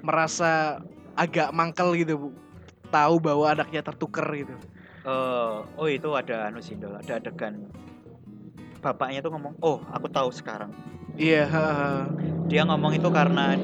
[0.01, 0.81] merasa
[1.13, 2.29] agak mangkel gitu, Bu.
[2.89, 4.55] Tahu bahwa anaknya tertuker gitu.
[5.05, 6.97] Eh, oh itu ada anu sih, Dol.
[6.97, 7.69] Ada adegan
[8.81, 10.73] bapaknya tuh ngomong, "Oh, aku tahu sekarang."
[11.17, 12.01] Iya, heeh.
[12.49, 13.57] Dia ngomong itu karena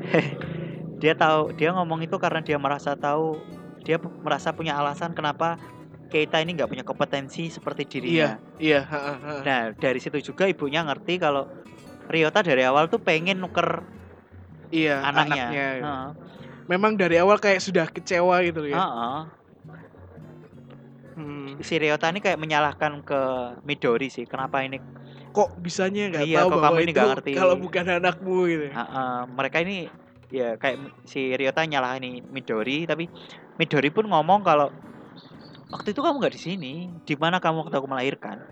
[1.00, 3.40] dia tahu, dia ngomong itu karena dia merasa tahu,
[3.84, 5.56] dia merasa punya alasan kenapa
[6.10, 8.34] Keita ini nggak punya kompetensi seperti dirinya.
[8.58, 9.40] Iya, heeh, heeh.
[9.46, 11.46] Nah, dari situ juga ibunya ngerti kalau
[12.10, 13.86] Ryota dari awal tuh pengen nuker
[14.74, 15.46] Iya, anaknya.
[15.46, 15.66] anaknya.
[15.80, 16.08] Heeh.
[16.66, 18.82] Memang dari awal kayak sudah kecewa gitu ya.
[18.82, 19.18] Heeh.
[21.14, 21.58] Hmm.
[21.62, 23.20] Si Ryota ini kayak menyalahkan ke
[23.66, 24.26] Midori sih.
[24.26, 24.78] Kenapa ini?
[25.30, 27.32] Kok bisanya nggak Iya, tahu kok bahwa kamu ini itu ngerti.
[27.38, 28.64] kalau bukan anakmu gitu.
[28.70, 28.72] ya.
[28.74, 29.76] Heeh, mereka ini
[30.30, 33.10] ya kayak si Ryota nyalahin Midori, tapi
[33.58, 34.70] Midori pun ngomong kalau
[35.70, 36.74] waktu itu kamu nggak di sini.
[37.02, 38.42] Di mana kamu waktu aku melahirkan?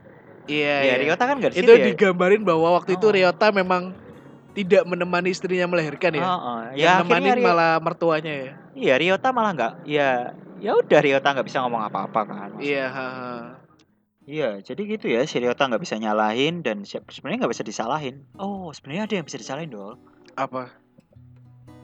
[0.49, 0.95] Iya, ya iya.
[1.05, 1.85] Ryota kan nggak di itu ya.
[1.93, 3.13] digambarin bahwa waktu itu Oh.
[3.13, 3.93] Ryota memang
[4.57, 6.25] tidak menemani istrinya melahirkan ya.
[6.25, 8.53] Heeh, Yang ya nemanin Ry- malah mertuanya ya.
[8.73, 9.73] Iya, Ryota malah nggak.
[9.85, 12.51] Ya, ya udah Ryota nggak bisa ngomong apa-apa kan.
[12.59, 13.35] Iya, haha.
[14.29, 15.21] Iya, jadi gitu ya.
[15.25, 18.25] Si Ryota nggak bisa nyalahin dan se- sebenarnya nggak bisa disalahin.
[18.37, 19.97] Oh, sebenarnya ada yang bisa disalahin dol.
[20.33, 20.73] Apa?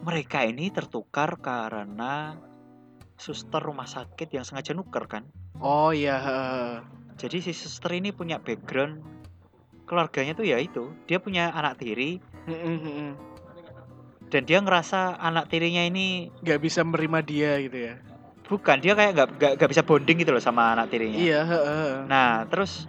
[0.05, 2.37] Mereka ini tertukar karena
[3.15, 5.25] suster rumah sakit yang sengaja nuker kan.
[5.63, 6.19] Oh iya.
[7.15, 9.01] Jadi si suster ini punya background
[9.87, 10.91] keluarganya tuh ya itu.
[11.07, 12.19] Dia punya anak tiri
[14.29, 17.95] dan dia ngerasa anak tirinya ini nggak bisa menerima dia gitu ya.
[18.45, 21.17] bukan dia kayak nggak nggak nggak bisa bonding gitu loh sama anak tirinya.
[21.17, 21.41] Iya.
[22.05, 22.85] Nah, terus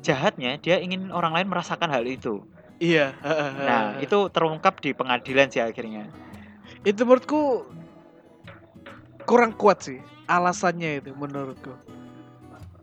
[0.00, 2.46] jahatnya dia ingin orang lain merasakan hal itu.
[2.78, 3.12] Iya.
[3.60, 6.08] Nah, itu terungkap di pengadilan sih akhirnya.
[6.80, 7.68] itu menurutku
[9.30, 11.70] kurang kuat sih alasannya itu menurutku.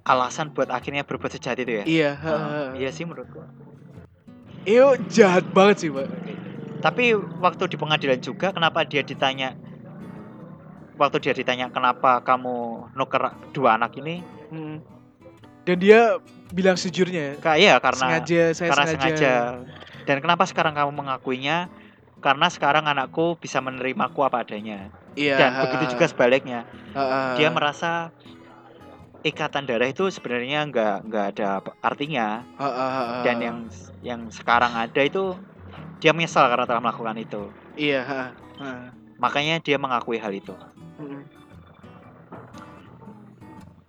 [0.08, 1.84] Alasan buat akhirnya berbuat sejahat itu ya.
[1.84, 2.80] Iya, haha.
[2.80, 3.44] iya sih menurutku.
[4.64, 6.08] Itu jahat banget sih, Pak.
[6.80, 7.12] Tapi
[7.44, 9.60] waktu di pengadilan juga kenapa dia ditanya
[10.96, 14.80] waktu dia ditanya kenapa kamu nuker dua anak ini Mm.
[15.68, 16.24] Dan dia
[16.56, 17.34] bilang sejujurnya ya.
[17.44, 19.04] kayak ya karena sengaja saya karena sengaja.
[19.04, 19.34] sengaja.
[20.08, 21.68] Dan kenapa sekarang kamu mengakuinya?
[22.24, 24.88] Karena sekarang anakku bisa menerimaku apa adanya.
[25.18, 25.36] Iya.
[25.42, 26.60] Dan ha, begitu juga sebaliknya.
[26.94, 27.22] ha, ha.
[27.42, 28.14] Dia merasa
[29.26, 31.48] ikatan darah itu sebenarnya nggak nggak ada
[31.82, 32.46] artinya.
[32.62, 33.16] Ha, ha, ha, ha.
[33.26, 33.58] Dan yang
[34.06, 35.34] yang sekarang ada itu
[35.98, 37.50] dia menyesal karena telah melakukan itu.
[37.74, 38.22] iya, ha.
[39.18, 40.54] Makanya dia mengakui hal itu.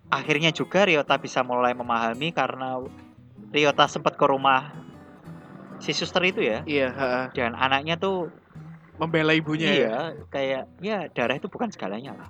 [0.09, 2.81] Akhirnya juga Ryota bisa mulai memahami karena
[3.53, 4.73] Ryota sempat ke rumah
[5.77, 6.65] si suster itu ya.
[6.65, 7.23] Iya, ha, ha.
[7.37, 8.33] Dan anaknya tuh
[8.99, 9.73] membela ibunya ya.
[9.73, 12.29] iya kayak ya darah itu bukan segalanya lah.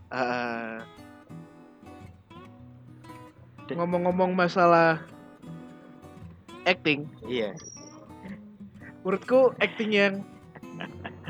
[3.65, 5.01] Dan- Ngomong-ngomong masalah
[6.65, 7.53] acting, Iya.
[9.01, 10.13] menurutku acting yang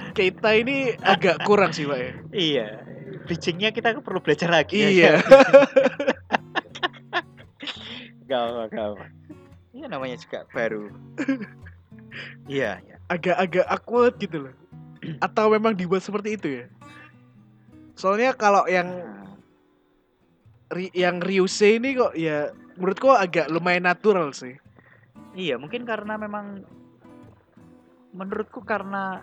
[0.09, 2.11] Keita ini agak kurang sih, Pak ya.
[2.31, 2.67] Iya.
[3.25, 4.77] bridgingnya kita perlu belajar lagi.
[4.77, 4.89] ya.
[4.89, 5.13] Iya.
[8.25, 9.05] Gak apa, gak apa.
[9.73, 10.89] Iya namanya juga baru.
[12.49, 12.95] Iya, iya.
[13.05, 14.53] Agak-agak awkward gitu loh.
[15.25, 16.65] Atau memang dibuat seperti itu ya?
[17.95, 19.17] Soalnya kalau yang Nah,
[20.69, 24.53] Ri- yang Ryuse ini kok ya menurutku agak lumayan natural sih.
[25.33, 26.61] Iya, mungkin karena memang
[28.13, 29.21] menurutku karena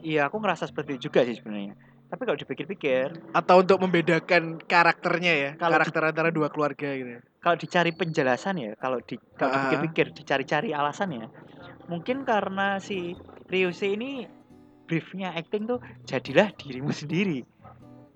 [0.00, 1.72] iya aku ngerasa seperti itu juga sih sebenarnya.
[2.10, 7.10] Tapi kalau dipikir-pikir, Atau untuk membedakan karakternya ya, Kalau di- karakter antara dua keluarga gitu.
[7.16, 7.20] ya.
[7.40, 9.64] kalau dicari penjelasan ya, kalau di kalau Ah.
[9.64, 11.24] dipikir-pikir, dicari-cari alasannya,
[11.88, 13.16] mungkin karena si
[13.48, 14.28] Ryuse ini
[14.90, 17.46] briefnya acting tuh jadilah dirimu sendiri.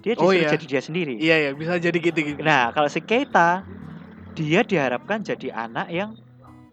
[0.03, 0.51] Dia Oh, disuruh iya.
[0.59, 1.15] jadi dia sendiri.
[1.17, 2.43] Iya ya, bisa jadi gitu-gitu.
[2.43, 3.63] Nah, kalau si Keita
[4.35, 6.19] dia diharapkan jadi anak yang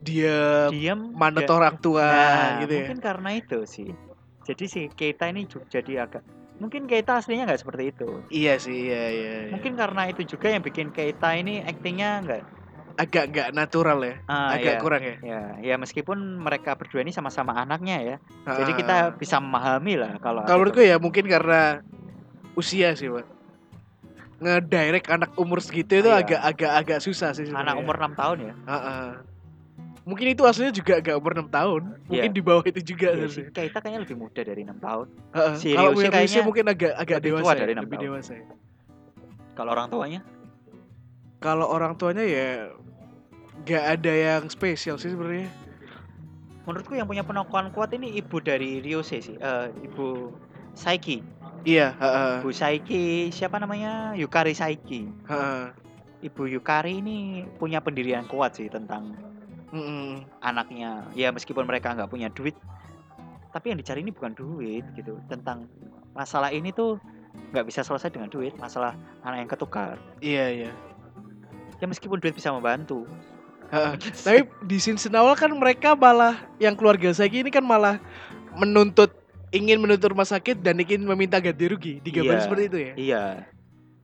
[0.02, 2.78] Dia diam manut dan- orang tua Nah, gitu ya.
[2.82, 3.94] mungkin karena itu sih.
[4.42, 6.26] Jadi si Keita ini juga jadi agak
[6.58, 8.10] mungkin Keita aslinya nggak seperti itu.
[8.34, 9.34] Iya sih, iya iya.
[9.46, 9.52] iya.
[9.54, 12.42] Mungkin karena itu juga yang bikin Keita ini actingnya nggak
[12.96, 15.16] agak nggak natural ya, ah, agak ya, kurang ya.
[15.22, 18.16] ya ya meskipun mereka berdua ini sama-sama anaknya ya.
[18.44, 18.78] Jadi Ah.
[18.78, 21.80] kita bisa memahami lah kalau Kalau menurutku ya mungkin karena
[22.54, 23.26] usia sih, Pak.
[24.42, 26.26] Ngedirect anak umur segitu itu Iya.
[26.26, 28.54] agak agak agak susah sih anak umur 6 tahun ya.
[28.66, 29.10] Heeh.
[30.02, 31.82] Mungkin itu aslinya juga agak umur 6 tahun.
[32.10, 32.34] Mungkin Iya.
[32.34, 33.54] di bawah itu juga Iya, si sebenarnya.
[33.54, 35.08] Keita kayaknya lebih muda dari 6 tahun.
[35.30, 35.54] Heeh.
[35.56, 37.84] si Kalau Ryushi punya kayaknya usia mungkin agak agak lebih tua dewasa, dari ya, enam
[37.86, 38.06] lebih tahun.
[38.10, 38.32] dewasa.
[38.34, 38.46] ya.
[39.52, 40.20] Kalau orang tuanya
[41.42, 42.70] Kalau orang tuanya ya
[43.66, 45.50] nggak ada yang spesial sih sebenarnya.
[46.62, 49.34] menurutku yang punya penokon kuat ini ibu dari Ryuse sih.
[49.34, 50.30] Eh, ibu
[50.78, 51.26] Saiki.
[51.66, 52.34] Iya, heeh.
[52.46, 54.14] Ibu Saiki siapa namanya?
[54.14, 55.10] Yukari Saiki.
[55.26, 55.74] Heeh.
[56.22, 59.18] Ibu Yukari ini punya pendirian kuat sih tentang
[59.74, 60.22] Mm-mm.
[60.46, 61.02] anaknya.
[61.18, 62.54] Ya meskipun mereka nggak punya duit,
[63.50, 65.18] tapi yang dicari ini bukan duit gitu.
[65.26, 65.66] Tentang
[66.14, 67.02] masalah ini tuh
[67.58, 68.54] nggak bisa selesai dengan duit.
[68.62, 68.94] Masalah
[69.26, 69.98] anak yang ketukar.
[70.22, 70.72] Iya, iya.
[71.82, 73.10] Ya meskipun duit bisa membantu.
[73.72, 77.98] Tapi di scene awal kan mereka malah yang keluarga saya ini kan malah
[78.54, 79.10] menuntut
[79.50, 81.94] ingin menuntut rumah sakit dan ingin meminta ganti rugi.
[82.04, 82.44] Digambar Iya.
[82.46, 82.94] seperti itu ya.
[82.96, 83.24] Iya.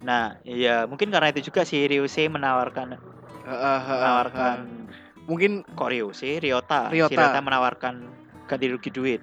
[0.02, 2.96] Nah, iya mungkin karena itu juga si Ryuse menawarkan
[3.48, 5.26] Heeh, heeh, menawarkan heeh.
[5.30, 6.88] mungkin kok Ryuse, Ryota.
[6.90, 7.13] Si Ryota.
[7.18, 7.94] Ryota menawarkan
[8.48, 9.22] ganti rugi duit.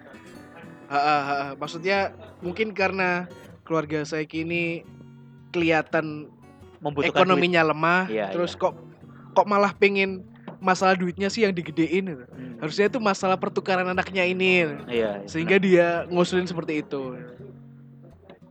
[0.85, 1.51] heeh, heeh.
[1.57, 2.13] maksudnya
[2.45, 3.25] mungkin karena
[3.65, 4.85] keluarga saya ini
[5.55, 6.29] kelihatan
[6.85, 8.77] Membutuhkan ekonominya lemah, Iya, terus kok
[9.33, 10.21] kok malah pengen
[10.61, 12.21] masalah duitnya sih yang digedein gitu.
[12.21, 12.29] duit.
[12.29, 12.57] Hmm.
[12.61, 14.69] Harusnya itu masalah pertukaran anaknya ini.
[14.89, 15.25] Iya.
[15.25, 17.17] Sehingga dia ngusulin seperti itu.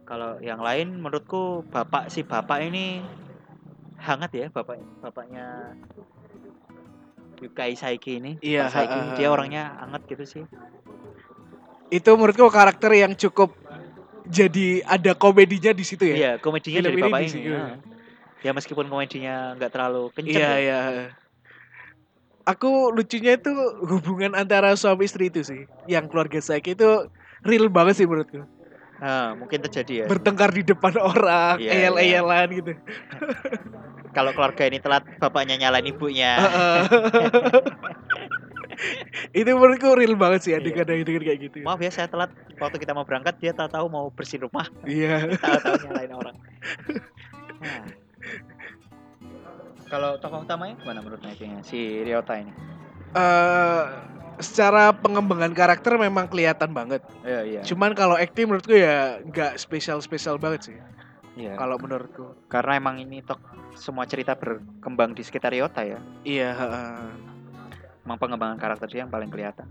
[0.03, 3.01] Kalau yang lain menurutku bapak si bapak ini
[3.97, 5.73] hangat ya bapak bapaknya
[7.41, 8.31] Yukai Saiki ini.
[8.39, 10.43] Iya, Pak Saiki ini, dia orangnya hangat gitu sih.
[11.91, 13.51] Itu menurutku karakter yang cukup
[14.23, 16.15] jadi ada komedinya di situ ya.
[16.15, 17.33] Iya, komedinya Film dari ini bapak di ini.
[17.33, 17.51] situ.
[17.51, 17.65] ya.
[18.43, 20.59] Ya meskipun komedinya nggak terlalu kenceng Iya, ya.
[20.59, 20.79] iya.
[22.43, 23.55] Aku lucunya itu
[23.87, 25.63] hubungan antara suami istri itu sih.
[25.87, 27.07] Yang keluarga saya itu
[27.47, 28.43] real banget sih menurutku.
[28.99, 30.05] Nah, mungkin terjadi ya.
[30.11, 32.71] Bertengkar di depan orang, Iya, eyel-eyelan gitu.
[34.11, 36.35] Kalau keluarga ini telat bapaknya nyalain ibunya.
[36.35, 36.79] Heeh.
[39.39, 40.59] itu menurutku real banget sih Iya.
[40.59, 41.57] adegan-adegan kayak gitu.
[41.63, 45.31] Maaf ya saya telat waktu kita mau berangkat dia tahu-tahu mau bersihin rumah, Iya.
[45.39, 46.35] tahu-tahu nyalain orang.
[47.63, 47.87] Nah.
[49.91, 52.51] Kalau tokoh utamanya gimana menurut Nakinya si Ryota ini?
[53.13, 53.83] Eh,
[54.41, 57.01] secara pengembangan karakter memang kelihatan banget.
[57.21, 57.61] Iya, iya.
[57.61, 60.77] Cuman kalau acting menurutku ya nggak spesial-spesial banget sih.
[61.37, 61.53] Iya.
[61.57, 62.33] Kalau menurutku.
[62.49, 63.41] Karena emang ini tok
[63.77, 65.99] semua cerita berkembang di sekitar Ryota ya.
[66.25, 66.49] Iya.
[66.57, 67.09] heeh.
[68.03, 69.69] Emang pengembangan karakter dia yang paling kelihatan.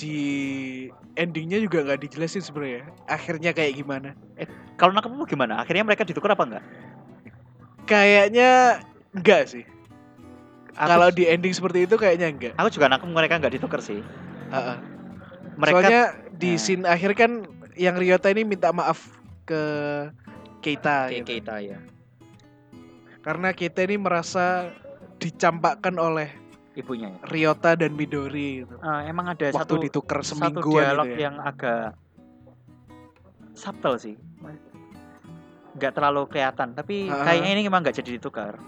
[0.00, 0.16] Di
[1.12, 2.88] endingnya juga nggak dijelasin sebenarnya.
[3.04, 4.16] Akhirnya kayak gimana?
[4.80, 5.60] Kalau nangkepmu gimana?
[5.60, 6.64] Akhirnya mereka ditukar apa enggak?
[7.90, 8.78] Kayaknya
[9.10, 9.64] enggak sih.
[10.78, 12.52] Kalau di ending seperti itu kayaknya enggak.
[12.54, 13.98] aku juga nangkep mereka enggak ditukar sih.
[14.54, 14.76] Heeh.
[15.58, 16.02] Mereka Soalnya
[16.38, 16.60] di Nah.
[16.62, 19.10] scene akhir kan yang Ryota ini minta maaf
[19.44, 19.60] ke
[20.62, 21.30] Keita kayak gitu.
[21.42, 21.78] kita ya.
[23.20, 24.70] Karena Keita ini merasa
[25.20, 26.32] dicampakkan oleh
[26.78, 27.18] Ibunya ya.
[27.26, 28.78] Ryota dan Midori gitu.
[28.78, 31.24] Eh, emang ada Waktu satu ditukar satu semingguan dialog gitu ya.
[31.28, 31.98] yang agak
[33.52, 34.16] subtle sih.
[35.80, 37.24] Nggak terlalu kelihatan, tapi Ah.
[37.24, 38.60] kayaknya ini emang nggak jadi ditukar.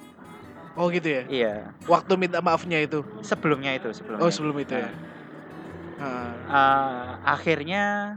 [0.72, 1.22] Oh gitu ya.
[1.28, 3.04] Iya, Waktu minta maafnya itu.
[3.20, 4.24] sebelumnya itu sebelumnya.
[4.24, 4.88] Oh sebelum itu ya.
[6.00, 6.32] Heeh.
[6.48, 8.16] Eh, akhirnya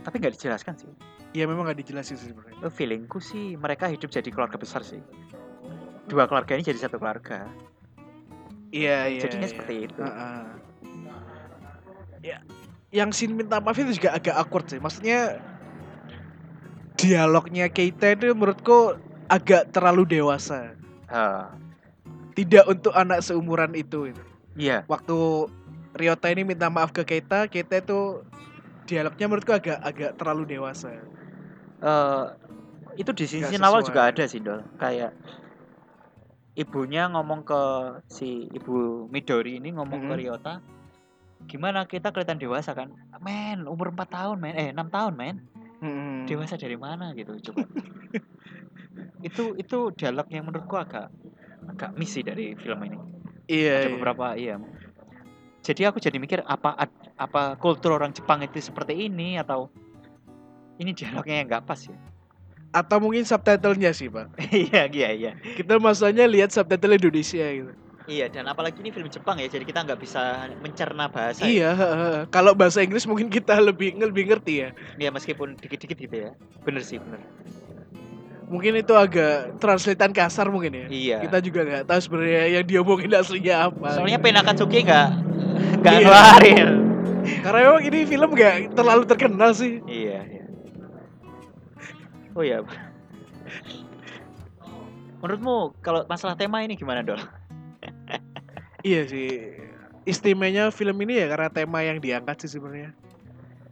[0.00, 0.88] tapi nggak dijelaskan sih.
[1.36, 2.64] Ya memang gak dijelasin sih sebenarnya.
[2.64, 5.04] Eh, Feelingku sih mereka hidup jadi keluarga besar sih.
[6.08, 7.44] Dua keluarga ini jadi satu keluarga.
[8.72, 9.20] Iya iya.
[9.20, 9.52] Jadinya iya.
[9.52, 10.00] seperti itu.
[10.00, 10.44] Heeh.
[12.24, 12.38] Ya.
[12.94, 14.80] Yang scene minta maaf itu juga agak awkward sih.
[14.82, 15.42] Maksudnya
[16.96, 18.96] dialognya Keita itu menurutku
[19.26, 20.74] agak terlalu dewasa.
[21.10, 21.52] Ha.
[22.36, 24.12] Tidak untuk anak seumuran itu.
[24.56, 24.84] Iya.
[24.88, 25.48] Waktu
[25.96, 28.22] Ryota ini minta maaf ke Keita, Keita itu
[28.86, 30.92] dialognya menurutku agak agak terlalu dewasa.
[31.82, 32.24] Eh,
[32.96, 35.12] itu di scene awal juga ada sih dol kayak
[36.56, 37.62] ibunya ngomong ke
[38.08, 40.20] si ibu Midori ini ngomong ke Mhm.
[40.24, 40.54] Ryota
[41.46, 42.90] gimana kita kelihatan dewasa kan
[43.22, 45.36] men umur 4 tahun men eh 6 tahun men
[45.76, 46.24] Hmm.
[46.24, 47.68] dewasa dari mana gitu coba
[49.28, 51.12] itu itu dialog yang menurutku agak
[51.68, 52.96] agak misi dari film ini
[53.44, 53.84] Iya.
[53.84, 53.92] ada iya.
[53.92, 54.54] beberapa iya
[55.60, 56.88] jadi aku jadi mikir apa
[57.20, 59.68] apa kultur orang Jepang itu seperti ini atau
[60.80, 61.96] ini dialognya yang nggak pas ya
[62.72, 64.36] Atau mungkin subtitlenya sih, Pak.
[64.52, 67.72] iya iya iya Kita masalahnya lihat subtitle Indonesia gitu.
[68.06, 71.42] Iya, dan apalagi ini film Jepang ya, jadi kita nggak bisa mencerna bahasa.
[71.42, 72.16] Iya, heeh.
[72.30, 74.68] kalau bahasa Inggris mungkin kita lebih lebih ngerti ya.
[74.94, 76.30] Ya, meskipun dikit-dikit gitu ya.
[76.62, 77.18] Bener sih, bener.
[78.46, 80.86] Mungkin itu agak translatean kasar mungkin ya.
[80.86, 81.18] Iya.
[81.26, 83.98] Kita juga nggak tahu sebenarnya yang dia omongin aslinya apa.
[83.98, 85.08] Soalnya Penakatsuki nggak
[85.82, 86.06] nggak Iya.
[86.06, 86.68] ngeluarin.
[87.42, 89.82] Karena emang ini film nggak terlalu terkenal sih.
[89.90, 90.44] Iya, iya.
[92.38, 92.62] Oh iya.
[95.18, 97.18] Menurutmu kalau masalah tema ini gimana, Dol?
[98.86, 99.30] Iya sih.
[100.06, 102.94] Istimewanya film ini ya karena tema yang diangkat sih sebenarnya.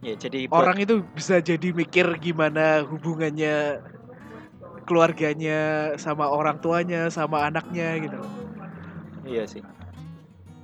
[0.03, 3.79] Ya, jadi buat- Orang itu bisa jadi mikir gimana hubungannya
[4.83, 8.19] keluarganya sama orang tuanya sama anaknya gitu.
[9.23, 9.63] Iya sih.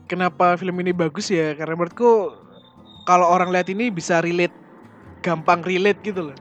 [0.05, 1.55] Kenapa film ini bagus ya?
[1.55, 2.35] Karena menurutku
[3.07, 4.53] kalau orang lihat ini bisa relate
[5.23, 6.37] gampang relate gitu loh.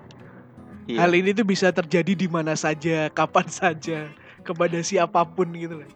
[0.91, 1.07] Iya.
[1.07, 4.11] Hal ini tuh bisa terjadi di mana saja, kapan saja,
[4.43, 5.91] kepada siapa pun gitu loh.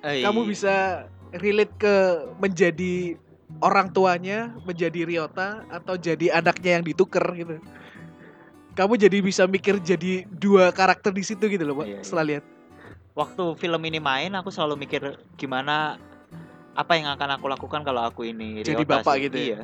[0.00, 1.94] Eh, Kamu bisa relate ke
[2.38, 3.18] menjadi
[3.60, 7.58] orang tuanya, menjadi Ryota atau jadi anaknya yang ditukar gitu.
[8.74, 11.86] Kamu jadi bisa mikir jadi dua karakter di situ gitu loh, Pak.
[11.86, 12.02] Iya, iya.
[12.02, 12.44] Setelah lihat.
[13.14, 14.98] waktu film ini main aku selalu mikir
[15.38, 16.02] gimana
[16.74, 19.22] apa yang akan aku lakukan kalau aku ini Jadi Ryota bapak sih.
[19.30, 19.46] gitu ya?
[19.46, 19.60] Iya.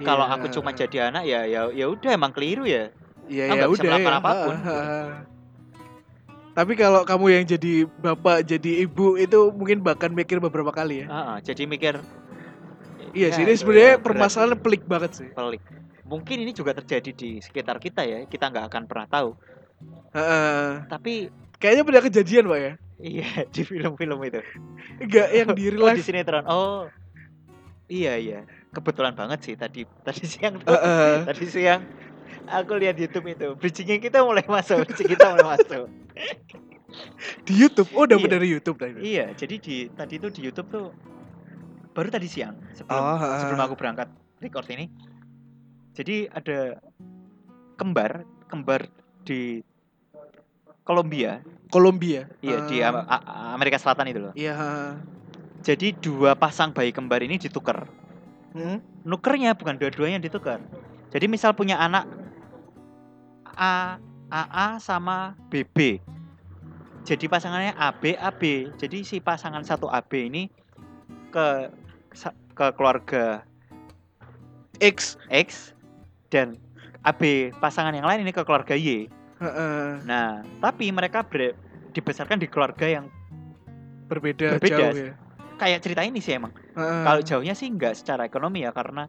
[0.00, 0.34] Kalau Iya.
[0.40, 2.88] aku cuma jadi anak ya ya ya udah emang keliru ya.
[3.28, 4.20] Iya ya nggak bisa udah melakukan ya.
[4.24, 4.56] apa pun.
[4.56, 5.00] Ha, ha, ha.
[6.58, 11.06] Tapi kalau kamu yang jadi bapak, jadi ibu itu mungkin bahkan mikir beberapa kali ya.
[11.06, 12.02] Ah, ah, jadi mikir
[13.14, 15.28] Iya ya, sih, ini sebenarnya ya, permasalahan pelik banget sih.
[15.30, 15.62] pelik.
[16.02, 18.26] Mungkin ini juga terjadi di sekitar kita ya.
[18.26, 19.38] Kita nggak akan pernah tahu.
[20.12, 20.42] Ha, ha.
[20.90, 22.72] Tapi Kayaknya pernah kejadian, Pak ya.
[22.98, 24.42] iya di film-film itu.
[24.98, 26.44] Enggak yang di real Oh, di sinetron.
[26.46, 26.82] Oh.
[27.86, 28.40] Iya iya.
[28.74, 30.74] Kebetulan banget sih tadi tadi siang tuh.
[30.74, 30.98] Ha, ha.
[31.30, 31.86] Tadi siang
[32.50, 33.48] aku lihat YouTube itu.
[33.54, 35.86] Bridging kita mulai masuk, bridging kita mulai masuk.
[37.46, 37.88] Di YouTube.
[37.92, 38.34] Oh, dapat Iya.
[38.34, 38.98] dari YouTube tadi.
[39.04, 40.86] Iya, jadi di tadi tuh di YouTube tuh
[41.92, 43.38] baru tadi siang sebelum Oh, ha.
[43.38, 44.08] sebelum aku berangkat
[44.40, 44.88] record ini.
[45.92, 46.78] Jadi ada
[47.76, 48.88] kembar, kembar
[49.22, 49.60] di
[50.82, 52.24] Kolombia, Kolombia.
[52.40, 54.32] iya di Am- A- Amerika Selatan itu loh.
[54.32, 54.54] Iya.
[54.56, 54.70] ha.
[55.60, 57.84] Jadi dua pasang bayi kembar ini ditukar.
[58.56, 58.80] Hmm?
[59.04, 60.64] Nukernya bukan dua-duanya ditukar.
[61.12, 62.08] Jadi misal punya anak
[63.58, 63.98] A
[64.30, 65.98] AA sama BB.
[67.02, 68.42] Jadi pasangannya AB AB.
[68.78, 70.46] Jadi si pasangan satu AB ini
[71.34, 71.72] ke
[72.54, 73.42] ke keluarga
[74.78, 75.18] X.
[75.28, 75.74] X
[76.30, 76.54] dan
[77.02, 79.08] AB pasangan yang lain ini ke keluarga Y.
[80.04, 81.54] Nah, tapi mereka ber-
[81.94, 83.06] dibesarkan di keluarga yang
[84.08, 85.12] Berbeda, Berbeda jauh ya.
[85.60, 86.52] kayak cerita ini sih emang.
[86.74, 89.04] Kalau jauhnya sih nggak secara ekonomi ya karena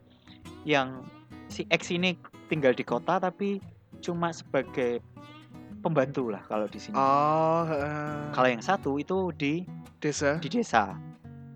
[0.68, 1.08] yang
[1.48, 2.20] si X ini
[2.52, 3.64] tinggal di kota tapi
[4.00, 5.04] cuma sebagai
[5.80, 6.96] pembantu lah kalau di sini.
[6.96, 8.32] Oh, ha.
[8.36, 9.64] Kalau yang satu itu di
[10.00, 10.96] desa di desa.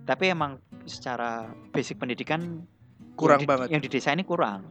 [0.04, 2.64] Tapi emang secara basic pendidikan
[3.16, 3.68] kurang yang di, banget.
[3.72, 4.68] Yang di desa ini kurang.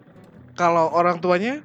[0.57, 1.65] Kalau orang tuanya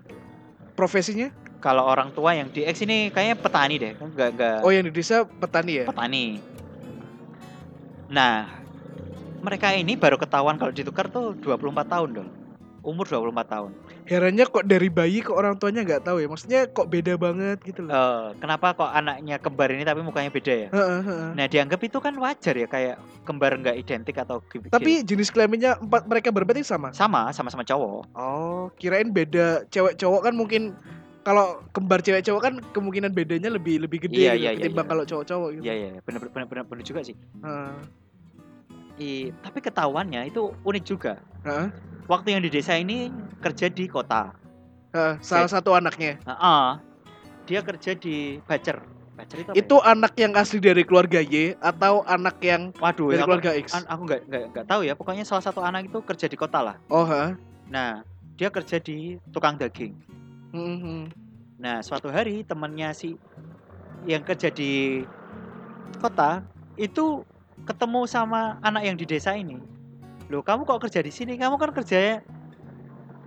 [0.80, 1.32] profesinya?
[1.58, 4.94] Kalau orang tua yang di X ini kayaknya petani deh, enggak enggak Oh, yang di
[4.94, 5.86] desa petani ya?
[5.90, 6.38] petani.
[8.08, 8.48] Nah,
[9.42, 12.30] mereka ini baru ketahuan kalau ditukar tuh 24 tahun dong.
[12.86, 13.72] Umur 24 tahun.
[14.08, 16.28] Herannya kok dari bayi ke orang tuanya nggak tahu ya.
[16.28, 17.92] Maksudnya kok beda banget gitu loh.
[17.92, 20.70] Eh, kenapa kok anaknya kembar ini tapi mukanya beda ya?
[20.72, 21.30] Heeh, heeh.
[21.36, 22.96] Nah, dianggap itu kan wajar ya kayak
[23.28, 26.96] kembar nggak identik atau gi- Tapi jenis kelaminnya empat mereka berarti sama.
[26.96, 28.16] sama sama-sama cowok.
[28.16, 30.72] Oh, kirain beda cewek cowok kan mungkin
[31.22, 34.88] kalau kembar cewek cowok kan kemungkinan bedanya lebih lebih gede Iya, gitu, iya, iya, ketimbang
[34.88, 34.92] iya.
[34.96, 35.64] kalau cowok-cowok gitu.
[35.68, 37.16] Iya iya benar benar benar benar juga sih.
[37.44, 37.76] Heeh.
[38.98, 41.22] I, tapi ketahuannya itu unik juga.
[41.46, 41.70] Heeh.
[42.10, 44.34] Waktu yang di desa ini kerja di kota.
[44.96, 46.18] Heeh, salah satu anaknya.
[46.26, 46.66] Heeh.
[47.48, 48.84] dia kerja di Bacer.
[49.16, 52.82] Bacer itu Itu anak yang asli dari keluarga Y atau anak yang ya?
[52.84, 53.68] Waduh, dari aku, keluarga X?
[53.72, 54.94] an- aku nggak nggak nggak tahu ya.
[55.00, 56.76] Pokoknya salah satu anak itu kerja di kota lah.
[56.92, 57.40] Oh, heeh.
[57.72, 58.04] Nah,
[58.36, 59.96] dia kerja di tukang daging.
[60.52, 61.08] Mhm.
[61.58, 63.16] Nah, suatu hari temannya si
[64.04, 65.04] yang kerja di
[65.98, 66.44] kota
[66.78, 67.24] itu
[67.66, 69.58] ketemu sama anak yang di desa ini.
[70.28, 71.40] Loh, kamu kok kerja di sini?
[71.40, 72.20] Kamu kan kerjanya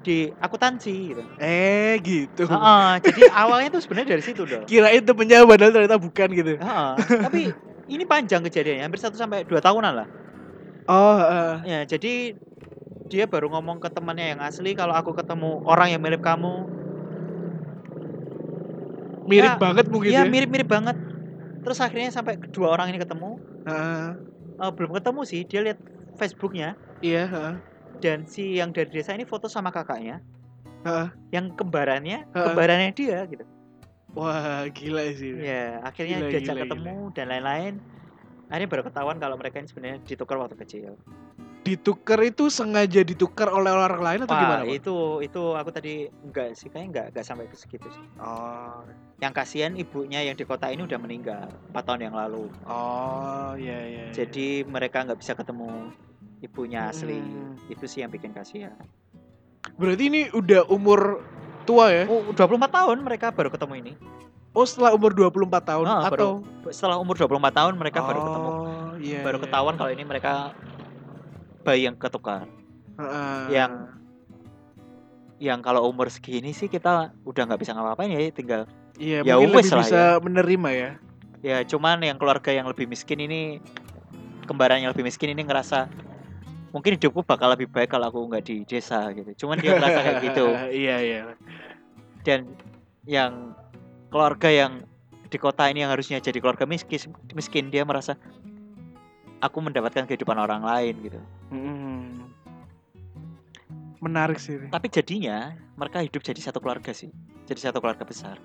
[0.00, 1.22] di akuntansi gitu.
[1.40, 2.44] Eh gitu.
[2.48, 4.64] Heeh, jadi awalnya tuh sebenarnya dari situ dong.
[4.68, 6.52] Kirain temennya padahal ternyata bukan gitu.
[6.60, 6.92] Heeh,
[7.24, 7.40] tapi
[7.90, 10.08] ini panjang kejadiannya, hampir 1 sampai 2 tahunan lah.
[10.88, 11.54] Oh, heeh.
[11.68, 12.34] Ya, jadi
[13.10, 16.70] dia baru ngomong ke temannya yang asli kalau aku ketemu orang yang mirip kamu.
[19.28, 20.30] Mirip Ya, banget mungkin Iya, ya.
[20.32, 20.96] mirip-mirip banget.
[21.60, 23.36] Terus akhirnya sampai kedua orang ini ketemu,
[23.66, 25.78] Eh, belum ketemu sih, dia lihat
[26.16, 27.54] Facebooknya Iya, heeh.
[28.00, 30.20] dan si yang dari desa ini foto sama kakaknya,
[30.84, 31.08] Heeh.
[31.32, 32.44] yang kembarannya, Heeh.
[32.44, 33.44] kembarannya dia gitu.
[34.12, 35.32] Wah, gila sih.
[35.38, 37.74] Ya, akhirnya Gila, diajak gila, ketemu dan lain-lain.
[38.50, 40.98] Akhirnya baru ketahuan kalau mereka ini sebenarnya ditukar waktu kecil.
[41.60, 44.76] Ditukar itu sengaja ditukar oleh orang lain atau Wah, gimana, Pak?
[44.80, 48.04] itu itu aku tadi enggak sih, kayaknya enggak enggak sampai ke segitu sih.
[48.16, 48.80] Oh.
[49.20, 52.48] Yang kasihan ibunya yang di kota ini udah meninggal 4 tahun yang lalu.
[52.64, 54.04] Oh, iya iya.
[54.08, 54.12] iya.
[54.16, 55.92] Jadi mereka nggak bisa ketemu
[56.40, 57.20] ibunya asli.
[57.20, 57.60] Hmm.
[57.68, 58.76] Itu sih yang bikin kasihan.
[59.76, 61.20] berarti ini udah umur
[61.68, 62.04] tua ya?
[62.08, 63.92] Oh, 24 tahun mereka baru ketemu ini.
[64.50, 66.42] Oh, setelah umur 24 tahun Ah, atau
[66.74, 68.50] Setelah umur 24 tahun mereka baru ketemu.
[68.50, 69.20] Oh, iya.
[69.22, 69.44] Baru iya.
[69.46, 70.50] ketahuan kalau ini mereka
[71.62, 72.46] bayi yang ketukar.
[72.96, 73.40] Heeh.
[73.52, 73.72] Yang
[75.40, 78.62] yang kalau umur segini sih kita udah nggak bisa ngapa-ngapain ya, tinggal
[79.00, 80.90] Iya, Ya mungkin lebih lah bisa menerima ya.
[81.40, 83.64] ya cuman yang keluarga yang lebih miskin ini
[84.44, 85.88] kembaran yang lebih miskin ini ngerasa
[86.68, 89.46] mungkin hidupku bakal lebih baik kalau aku nggak di desa gitu.
[89.46, 90.46] Cuman dia ngerasa kayak gitu.
[90.84, 91.20] iya, iya.
[92.20, 92.52] Dan
[93.08, 93.56] yang
[94.12, 94.84] keluarga yang
[95.32, 98.20] di kota ini yang harusnya jadi keluarga miskin, miskin dia merasa
[99.40, 101.20] aku mendapatkan kehidupan orang lain gitu.
[101.52, 102.28] Mm.
[104.00, 104.60] Menarik sih.
[104.68, 107.12] Tapi jadinya mereka hidup jadi satu keluarga sih.
[107.48, 108.36] Jadi satu keluarga besar.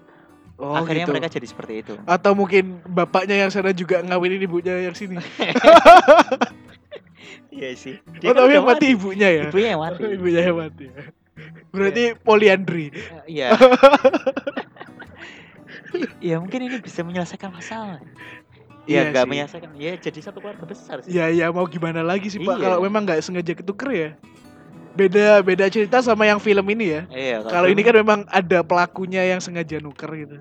[0.55, 1.11] Oh, Akhirnya gitu.
[1.11, 1.93] mereka jadi seperti itu.
[2.07, 5.19] Atau mungkin bapaknya yang sana juga ngawinin ibunya yang sini.
[7.55, 7.95] Iya sih.
[8.27, 9.43] oh, tapi yang mati ibunya ya.
[9.47, 10.01] Ibunya yang mati.
[10.03, 10.91] Oh, ibunya yang mati.
[11.71, 12.91] Berarti poliandri.
[12.91, 13.55] Eh, Iya.
[16.35, 18.03] ya mungkin ini bisa menyelesaikan masalah.
[18.85, 19.69] Iya Ya nggak menyelesaikan.
[19.77, 21.09] Ya jadi satu keluarga besar sih.
[21.09, 22.63] Ya ya mau gimana lagi sih Pak Iya.
[22.69, 24.09] kalau memang nggak sengaja ketuker ya.
[24.95, 27.01] Beda beda cerita sama yang film ini ya.
[27.11, 27.37] Iya.
[27.43, 30.37] Kalau ini kan memang ada pelakunya yang sengaja nuker gitu.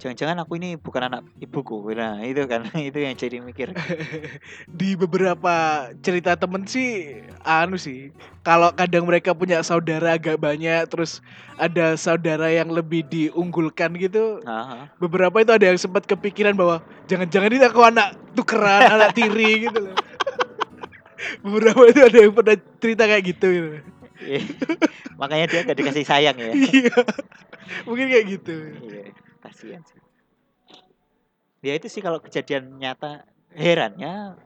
[0.00, 1.84] Jangan-jangan aku ini bukan anak ibuku.
[1.92, 3.76] Nah itu kan itu yang jadi mikir.
[4.80, 8.08] Di beberapa cerita temen sih anu sih.
[8.40, 11.20] Kalau kadang mereka punya saudara agak banyak terus
[11.60, 14.40] ada saudara yang lebih diunggulkan gitu.
[14.48, 14.88] Aha.
[14.96, 19.92] Beberapa itu ada yang sempat kepikiran bahwa jangan-jangan ini aku anak tukeran, anak tiri gitu
[19.92, 19.96] loh.
[21.44, 23.68] Beberapa itu ada yang pernah cerita kayak gitu gitu.
[24.20, 24.42] Iya.
[25.20, 26.52] Makanya dia gak dikasih sayang ya.
[26.56, 26.96] Iya.
[27.84, 28.56] Mungkin kayak gitu.
[28.88, 30.00] Iya, kasihan sih.
[31.60, 34.36] Ya itu sih kalau kejadian nyata herannya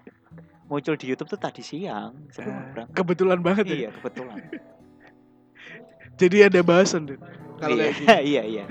[0.67, 2.95] muncul di YouTube tuh tadi siang sebelum berangkat.
[2.97, 3.77] kebetulan banget ya.
[3.87, 4.39] Iya, kebetulan.
[6.21, 7.19] Jadi ada bahasan tuh.
[7.59, 8.65] Kalau iya, kayak iya, iya.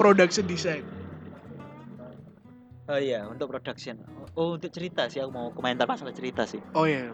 [0.00, 0.84] Production design.
[2.84, 3.96] Oh iya, untuk production.
[4.36, 6.60] Oh, untuk cerita sih aku mau komentar masalah cerita sih.
[6.76, 7.12] Oh iya.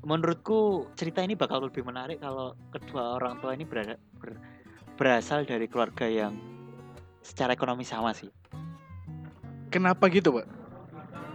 [0.00, 4.40] Menurutku cerita ini bakal lebih menarik kalau kedua orang tua ini berada, ber-
[4.96, 6.32] berasal dari keluarga yang
[7.20, 8.32] secara ekonomi sama sih.
[9.68, 10.46] Kenapa gitu, Pak?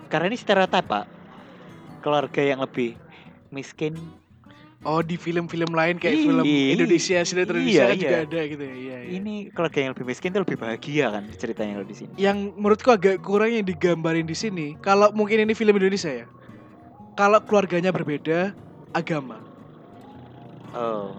[0.09, 1.05] Karena ini stereotip, Pak.
[2.01, 2.97] Keluarga yang lebih
[3.53, 3.93] miskin
[4.85, 8.27] Oh, di film-film lain kayak Ih, film Indonesia, sinetron Indonesia iya, kan juga iya.
[8.29, 8.75] ada gitu ya.
[8.77, 9.11] Iya, iya.
[9.17, 12.13] ini keluarga yang lebih miskin itu lebih bahagia kan ceritanya kalau di sini.
[12.21, 14.77] yang menurutku agak kurang yang digambarin di sini.
[14.85, 16.29] Kalau mungkin ini film Indonesia ya.
[17.15, 18.51] Kalau keluarganya berbeda
[18.91, 19.39] agama.
[20.75, 21.15] Oh,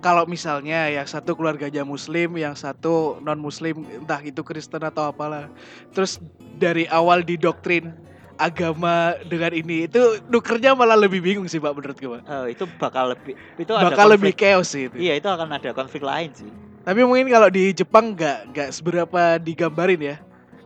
[0.00, 5.52] Kalau misalnya yang satu keluarganya muslim, yang satu non muslim, entah itu Kristen atau apalah.
[5.92, 6.16] Terus
[6.56, 7.92] dari awal didoktrin
[8.40, 10.00] agama dengan ini itu
[10.32, 12.22] nukernya malah lebih bingung sih Pak menurutku Pak.
[12.24, 14.56] oh, itu bakal lebih itu ada Bakal lebih konflik.
[14.56, 14.96] chaos sih itu.
[14.96, 16.48] Iya, itu akan ada konflik lain sih.
[16.80, 20.16] Tapi mungkin kalau di Jepang nggak nggak seberapa digambarin ya.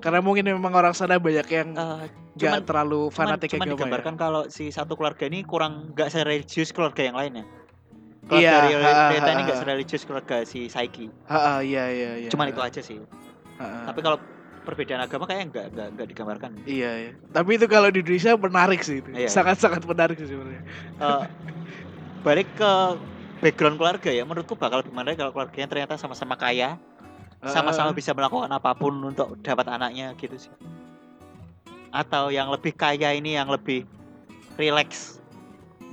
[0.05, 3.73] Karena mungkin memang orang sana banyak yang nggak cuman terlalu cuman, fanatik cuman agama ya.
[3.73, 7.49] digambarkan kalau si satu keluarga ini kurang nggak sereligius keluarga yang lainnya.
[8.29, 9.63] Iya, Keluarga Rio- ha, Ryota ini ha, nggak ha.
[9.65, 11.09] sereligius keluarga si Saiki.
[11.25, 12.29] Ha, iya iya iya.
[12.29, 13.01] Cuman itu aja sih.
[13.57, 13.81] Ha, ha.
[13.89, 14.21] Tapi kalau
[14.65, 16.51] perbedaan agama kayaknya nggak nggak nggak digambarkan.
[16.69, 17.13] Iya iya.
[17.33, 19.09] Tapi itu kalau di Indonesia menarik sih itu.
[19.09, 19.33] Iya.
[19.33, 20.65] Sangat-sangat menarik sih sebenarnya.
[21.01, 21.23] Eh,
[22.21, 22.71] balik ke
[23.41, 26.81] background keluarga ya, menurutku bakal lebih menarik kalau keluarganya ternyata sama-sama kaya,
[27.51, 30.53] sama-sama Ah, bisa melakukan apa pun untuk dapat anaknya gitu sih.
[31.91, 33.87] Atau yang lebih kaya ini yang lebih
[34.57, 35.19] relax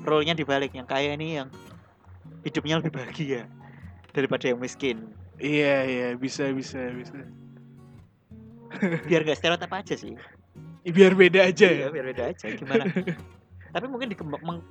[0.01, 1.49] role-nya dibalik yang kaya ini yang
[2.41, 3.45] hidupnya lebih bahagia
[4.11, 7.17] daripada yang miskin Iya iya bisa bisa bisa.
[9.09, 10.17] biar gak stereotip aja sih
[10.81, 11.85] Biar beda aja ya.
[11.85, 12.85] Iya, biar beda aja gimana
[13.77, 14.17] tapi mungkin di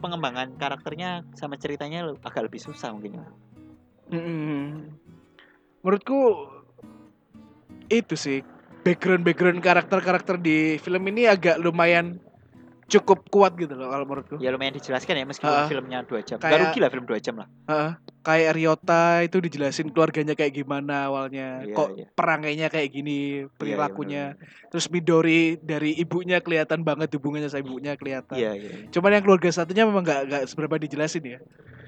[0.03, 3.26] pengembangan karakternya sama ceritanya agak lebih susah mungkin ya
[4.11, 4.91] Mm-mm.
[5.81, 6.18] Menurutku
[7.91, 8.41] itu sih
[8.80, 12.16] background background karakter karakter di film ini agak lumayan
[12.86, 14.34] cukup kuat gitu loh kalau menurutku.
[14.38, 17.18] ya lumayan dijelaskan ya meskipun Ah, filmnya dua jam kayak- Gak rugi lah film dua
[17.18, 17.93] jam lah Heeh.
[18.20, 22.07] kayak Ryota itu dijelasin keluarganya kayak gimana awalnya, Iya, kok iya.
[22.11, 24.24] perangainya kayak gini, Iya, iya, perilakunya.
[24.34, 24.68] bener-bener.
[24.68, 28.34] Terus Midori dari ibunya kelihatan banget hubungannya sama ibunya kelihatan.
[28.34, 28.91] iya iya iya.
[28.91, 31.38] Cuman yang keluarga satunya memang nggak nggak seberapa dijelasin ya.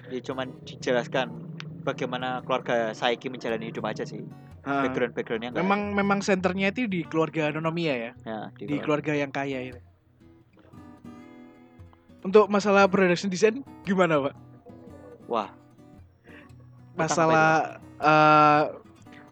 [0.08, 1.51] ya cuman dijelaskan
[1.82, 4.22] bagaimana keluarga Saiki menjalani hidup aja sih
[4.62, 4.82] Heeh.
[4.86, 8.30] background backgroundnya Memang memang senternya itu di keluarga Nonomiya ya, ada.
[8.30, 9.12] ya, di, di keluarga.
[9.18, 9.80] yang kaya ini.
[12.22, 14.34] Untuk masalah production design gimana pak?
[15.26, 15.50] wah
[16.94, 18.62] Masalah eh,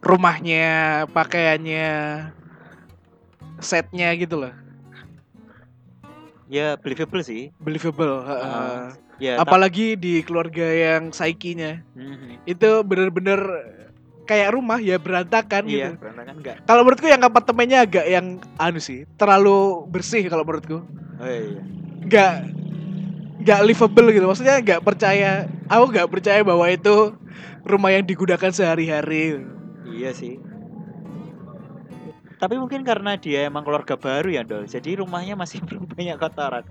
[0.01, 1.89] rumahnya, pakaiannya,
[3.61, 4.53] setnya gitu loh,
[6.49, 8.25] ya believable sih believable.
[8.25, 8.43] heeh.
[8.43, 8.91] Ah,
[9.21, 12.49] ya Apalagi di keluarga yang Saikinya Mhm.
[12.49, 13.37] itu bener-bener
[14.25, 16.01] kayak rumah ya berantakan iya gitu.
[16.01, 18.25] berantakan enggak Kalau menurutku yang apartemennya agak yang
[18.57, 20.81] anu sih, terlalu bersih kalau menurutku.
[21.21, 21.61] oh iya
[22.01, 22.33] Nggak
[23.41, 24.25] nggak livable gitu.
[24.25, 25.45] Maksudnya nggak percaya.
[25.69, 27.13] Aku nggak percaya bahwa itu
[27.61, 29.45] rumah yang digunakan sehari-hari.
[29.85, 30.41] iya sih
[32.41, 36.65] tapi mungkin karena dia emang keluarga baru ya dol jadi rumahnya masih belum banyak kotoran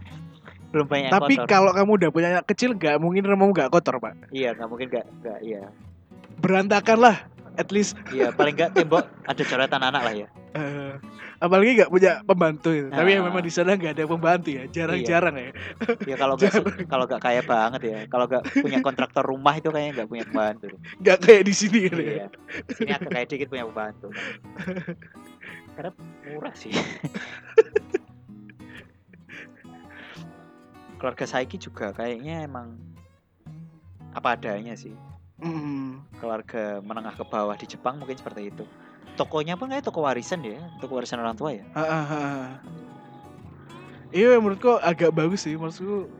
[0.70, 3.98] belum banyak Tapi kotor kalau kamu udah punya anak kecil nggak mungkin rumahmu nggak kotor
[3.98, 4.14] pak.
[4.30, 5.62] iya nggak mungkin nggak nggak iya
[6.36, 7.16] Berantakan lah,
[7.54, 7.98] at least.
[8.08, 10.98] iya paling nggak tembok ada coretan anak lah ya Eh,
[11.38, 12.74] apalagi nggak punya pembantu.
[12.74, 12.90] gitu.
[12.90, 13.28] Tapi yang Ah.
[13.28, 15.50] memang di sana nggak ada pembantu ya, jarang-jarang ya.
[16.04, 16.52] ya kalau nggak
[16.86, 20.66] kalau nggak kaya banget ya kalau nggak punya kontraktor rumah itu kayaknya nggak punya pembantu
[20.98, 22.10] Nggak kayak di sini gitu ya.
[22.16, 22.26] iya
[22.68, 24.10] sini agak kayak dikit punya pembantu
[25.72, 25.90] karena
[26.26, 26.74] murah sih
[31.00, 32.76] keluarga Saiki juga kayaknya emang
[34.12, 34.92] apa adanya sih.
[35.40, 36.04] Mm.
[36.20, 38.68] keluarga menengah ke bawah di Jepang mungkin seperti itu.
[39.16, 41.64] Tokonya pun kayak toko warisan ya toko warisan orang tua ya.
[44.12, 46.12] Iya menurutku agak bagus sih maksudku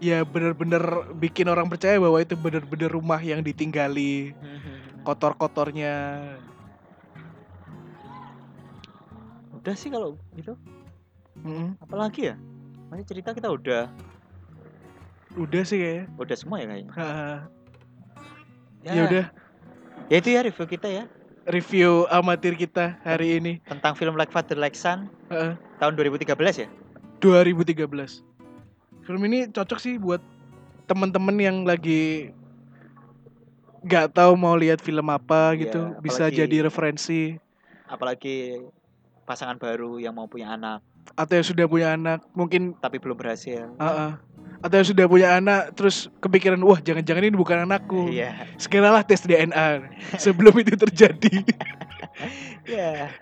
[0.00, 4.32] ya bener-bener bikin orang percaya bahwa itu bener-bener rumah yang ditinggali
[5.04, 6.24] kotor-kotornya.
[9.52, 10.56] Udah sih kalau gitu.
[11.44, 11.76] Mm.
[11.84, 12.40] apalagi ya
[12.88, 13.90] masih cerita kita udah?
[15.34, 16.04] Udah sih kayaknya.
[16.14, 16.92] Udah semua ya kayaknya?
[16.94, 17.38] Ah,
[18.84, 19.02] ya.
[19.04, 19.24] Udah.
[20.06, 21.04] Ya itu ya review kita ya.
[21.44, 23.52] Review amatir kita hari ini.
[23.66, 25.10] Tentang film Like Father Like Son.
[25.28, 26.68] Ah, tahun 2013 ya?
[27.18, 28.20] 2013
[29.00, 30.20] film ini cocok sih buat
[30.84, 32.32] temen-temen yang lagi
[33.80, 35.80] nggak tahu mau lihat film apa Iya, gitu.
[36.00, 37.22] Bisa apalagi- jadi referensi.
[37.84, 38.64] Apalagi
[39.24, 40.80] pasangan baru yang mau punya anak
[41.12, 43.70] atau yang sudah punya anak mungkin tapi belum berhasil.
[43.76, 44.12] Ah, ah.
[44.64, 48.08] atau yang sudah punya anak terus kepikiran wah jangan-jangan ini bukan anakku.
[48.08, 48.48] Iya.
[48.56, 51.34] Segeralah tes DNA sebelum itu terjadi.
[52.64, 53.12] Iya.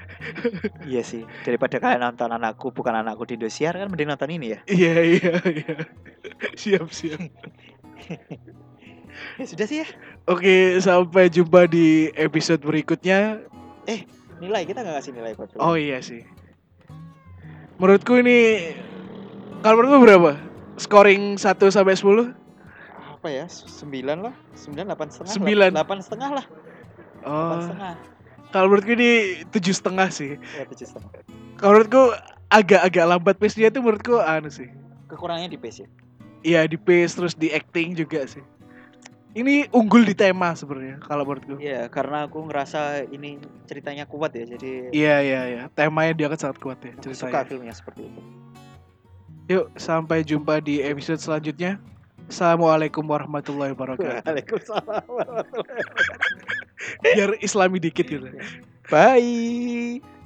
[0.87, 1.27] Iya sih.
[1.43, 4.59] Daripada kalian nonton anakku bukan anakku di Indosiar kan mending nonton ini ya?
[4.71, 5.75] Iya iya iya.
[6.55, 7.19] Siap siap.
[9.37, 9.89] Ya sudah sih ya.
[10.25, 13.45] Oke sampai jumpa di episode berikutnya.
[14.43, 15.63] Nilai kita nggak kasih nilai buat film.
[15.63, 16.27] oh iya sih
[17.83, 18.71] menurutku ini
[19.59, 20.33] kalau menurutmu berapa?
[20.79, 22.31] Scoring 1 sampai 10
[23.23, 23.47] apa ya?
[23.51, 24.35] Sembilan lah.
[24.55, 25.71] Sembilan delapan setengah Sembilan.
[25.75, 26.47] delapan setengah lah.
[27.23, 27.59] Oh.
[27.59, 27.95] setengah.
[28.51, 29.11] Kalau menurutku ini
[29.51, 30.39] tujuh setengah sih.
[30.39, 31.11] Ya tujuh setengah.
[31.59, 32.03] Kalau menurutku
[32.51, 34.71] agak-agak lambat pace nya itu menurutku anu sih.
[35.07, 35.89] Kekurangannya di pace ya?
[36.43, 38.43] Iya di pace terus di acting juga sih.
[39.33, 41.57] Ini unggul di tema sebenarnya kalau menurutku.
[41.57, 45.63] Iya, karena aku ngerasa ini ceritanya kuat ya, jadi Iya iya iya.
[45.73, 47.33] Temanya dia kan sangat kuat ya aku ceritanya.
[47.33, 48.21] suka filmnya seperti itu.
[49.49, 51.81] Yuk sampai jumpa di episode selanjutnya.
[52.29, 54.25] Assalamualaikum warahmatullahi wabarakatuh.
[54.25, 57.05] Waalaikumsalam warahmatullahi wabarakatuh.
[57.17, 58.29] Biar islami dikit gitu.
[58.93, 60.22] Bye.